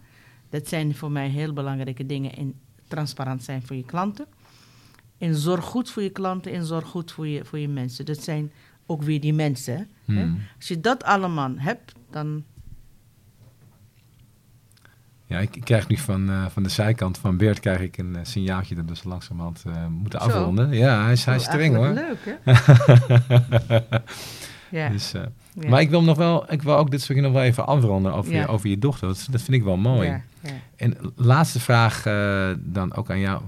[0.51, 2.37] Dat zijn voor mij heel belangrijke dingen.
[2.37, 4.27] En transparant zijn voor je klanten.
[5.23, 8.05] En zorg goed voor je klanten en zorg goed voor je, voor je mensen.
[8.05, 8.53] Dat zijn
[8.87, 9.77] ook weer die mensen.
[9.77, 9.83] Hè?
[10.05, 10.39] Hmm.
[10.57, 12.45] Als je dat allemaal hebt, dan...
[15.27, 18.25] Ja, ik, krijg nu van, eh, van de zijkant van Beert krijg ik een eh,
[18.25, 20.27] signaaltje dat we zo langzamerhand eh moeten Zo.
[20.27, 20.73] afronden.
[20.73, 21.89] Ja, hij is, hij is streng hoor.
[21.89, 22.53] Leuk, hè?
[24.79, 24.89] ja.
[24.89, 25.23] Dus, eh,
[25.61, 25.69] ja.
[25.69, 28.33] Maar ik wil, nog wel, ik wil ook dit stukje nog wel even afronden over,
[28.33, 28.41] Ja.
[28.41, 29.09] je, over je dochter.
[29.09, 30.09] Dat, dat vind ik wel mooi.
[30.09, 30.23] Ja.
[30.77, 33.43] En laatste vraag eh, dan ook aan jou.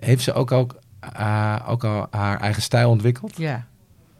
[0.00, 3.36] Heeft ze ook, ook, eh, ook al haar eigen stijl ontwikkeld?
[3.36, 3.66] Ja.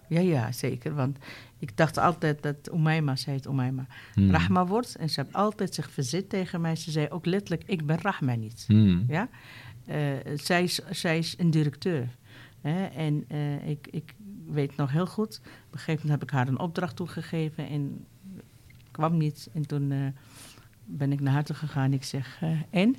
[0.09, 0.95] ja, ja, zeker.
[0.95, 1.19] Want
[1.59, 4.31] ik dacht altijd dat Umayma, zij het Umayma, Hmm.
[4.31, 4.97] Rahma wordt.
[4.97, 6.77] En ze heeft altijd zich verzet tegen mij.
[6.77, 8.65] Ze zei ook letterlijk, ik ben Rahma niet.
[8.67, 9.05] Hmm.
[9.09, 9.29] Ja?
[9.87, 9.99] Eh,
[10.35, 12.09] zij, is, zij is een directeur.
[12.61, 12.85] Hè?
[12.85, 14.15] En eh, ik, ik
[14.47, 18.07] weet nog heel goed, op een gegeven moment heb ik haar een opdracht toegegeven en
[18.91, 19.49] kwam niet.
[19.53, 20.15] En toen
[20.85, 21.93] ben ik naar haar toe gegaan.
[21.93, 22.97] Ik zeg, en?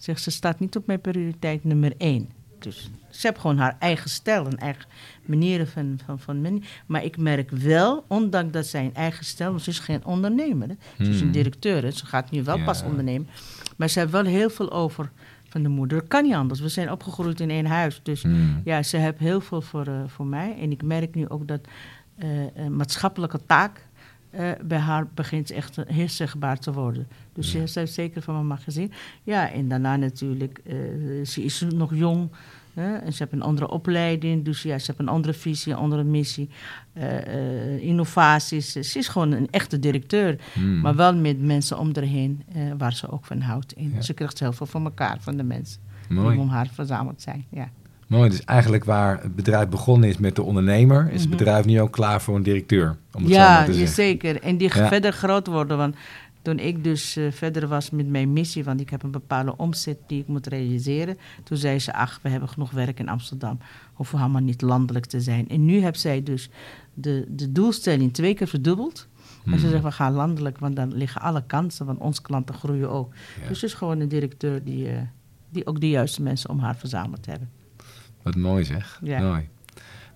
[0.00, 2.28] Ik zeg, ze staat niet op mijn prioriteit nummer één.
[2.58, 4.84] Dus ze heeft gewoon haar eigen stijl en eigen
[5.24, 6.62] manieren van, van, van.
[6.86, 10.68] Maar ik merk wel, ondanks dat zij een eigen stijl, want ze is geen ondernemer.
[10.68, 10.74] Hè?
[11.04, 11.30] Ze is een Hmm.
[11.32, 11.90] directeur, hè?
[11.90, 12.64] ze gaat nu wel Ja.
[12.64, 13.28] pas ondernemen.
[13.76, 15.10] Maar ze heeft wel heel veel over
[15.48, 15.98] van de moeder.
[15.98, 16.60] Dat kan niet anders.
[16.60, 18.00] We zijn opgegroeid in één huis.
[18.02, 18.60] Dus Hmm.
[18.64, 20.56] ja, ze heeft heel veel voor, eh, voor mij.
[20.60, 21.60] En ik merk nu ook dat
[22.16, 23.86] eh, maatschappelijke taak
[24.30, 27.06] eh, bij haar begint echt heel zichtbaar te worden.
[27.32, 27.66] Dus Ja.
[27.66, 28.92] ze heeft zeker van mama gezien.
[29.22, 30.76] Ja, en daarna natuurlijk, eh,
[31.24, 32.28] ze is nog jong.
[32.74, 34.44] hè, en ze heeft een andere opleiding.
[34.44, 36.48] Dus ja, ze heeft een andere visie, een andere missie.
[36.92, 38.72] eh, innovaties.
[38.72, 40.38] Ze is gewoon een echte directeur.
[40.52, 40.80] Hmm.
[40.80, 43.72] Maar wel met mensen om haar heen eh, waar ze ook van houdt.
[43.74, 44.00] En Ja.
[44.00, 46.30] ze krijgt heel veel van elkaar, van de mensen Mooi.
[46.30, 47.44] die om haar verzameld zijn.
[47.50, 47.68] Ja.
[48.10, 48.30] Mooi.
[48.30, 51.38] Dus eigenlijk waar het bedrijf begonnen is met de ondernemer, is het Mhm.
[51.38, 52.96] bedrijf nu ook klaar voor een directeur.
[53.12, 53.94] Om het zo Ja, te zeggen.
[53.94, 54.42] zeker.
[54.42, 54.88] En die Ja.
[54.88, 55.76] verder groot worden.
[55.76, 55.94] Want
[56.42, 59.98] toen ik dus eh, verder was met mijn missie, want ik heb een bepaalde omzet
[60.06, 61.18] die ik moet realiseren.
[61.44, 63.58] Toen zei ze, ach, we hebben genoeg werk in Amsterdam.
[63.92, 65.48] Hoeven we allemaal niet landelijk te zijn.
[65.48, 66.50] En nu heeft zij dus
[66.94, 69.06] de, de doelstelling twee keer verdubbeld.
[69.44, 69.70] En ze Hmm.
[69.70, 73.12] zegt, we gaan landelijk, want dan liggen alle kansen, want onze klanten groeien ook.
[73.42, 73.48] Ja.
[73.48, 74.96] Dus ze is gewoon een directeur die, eh,
[75.50, 77.48] die ook de juiste mensen om haar verzameld hebben.
[78.22, 78.98] Wat mooi zeg.
[79.02, 79.20] Ja.
[79.20, 79.48] Mooi.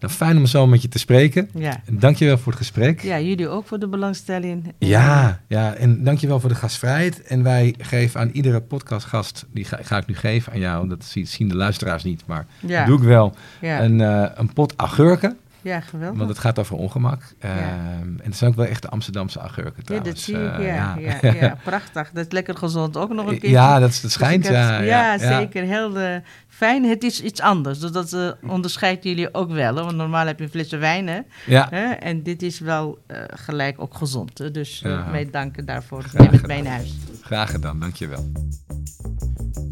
[0.01, 1.49] Nou, fijn om zo met je te spreken.
[1.55, 1.81] Ja.
[1.87, 3.01] En Dankjewel voor het gesprek.
[3.01, 4.73] ja, jullie ook voor de belangstelling.
[4.79, 7.23] Ja, ja, en dankjewel voor de gastvrijheid.
[7.23, 11.05] En wij geven aan iedere podcastgast, die ga, ga ik nu geven aan jou, dat
[11.05, 12.79] zie- zien de luisteraars niet, maar Ja.
[12.79, 15.37] dat doe ik wel, Ja, een, eh, een pot agurken.
[15.65, 16.19] Ja geweldig.
[16.19, 17.23] Want het gaat over ongemak.
[17.39, 17.69] Ehm, Ja.
[18.01, 20.11] En het zijn ook wel echt de Amsterdamse agurken Ja, trouwens.
[20.15, 20.97] dat zie ik, Eh, ja.
[20.99, 21.57] Ja, ja.
[21.65, 22.11] prachtig.
[22.13, 23.51] Dat is lekker gezond ook nog een keer.
[23.51, 24.47] Ja, dat, dat schijnt.
[24.47, 25.63] ja, ja, zeker.
[25.65, 26.85] Heel fijn.
[26.85, 27.79] Het is iets anders.
[27.79, 29.75] Dus dat eh, onderscheidt jullie ook wel.
[29.77, 29.83] Hè?
[29.85, 31.21] Want normaal heb je flessen wijn, hè?
[31.47, 31.85] Ja, Hè?
[31.93, 34.39] En dit is wel eh, gelijk ook gezond.
[34.39, 34.51] hè.
[34.51, 35.11] Dus eh, Ja.
[35.11, 36.03] wij danken daarvoor.
[36.03, 36.95] Graag Neem het mee naar huis.
[37.23, 37.79] graag gedaan.
[37.81, 38.33] Dankjewel.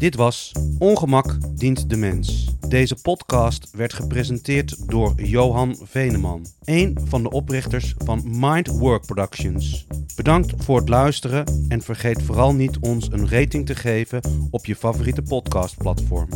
[0.03, 2.55] Dit was Ongemak dient de mens.
[2.67, 9.87] Deze podcast werd gepresenteerd door Johan Veneman, een van de oprichters van Mind Work Productions.
[10.15, 14.75] Bedankt voor het luisteren en vergeet vooral niet ons een rating te geven op je
[14.75, 16.29] favoriete podcastplatform.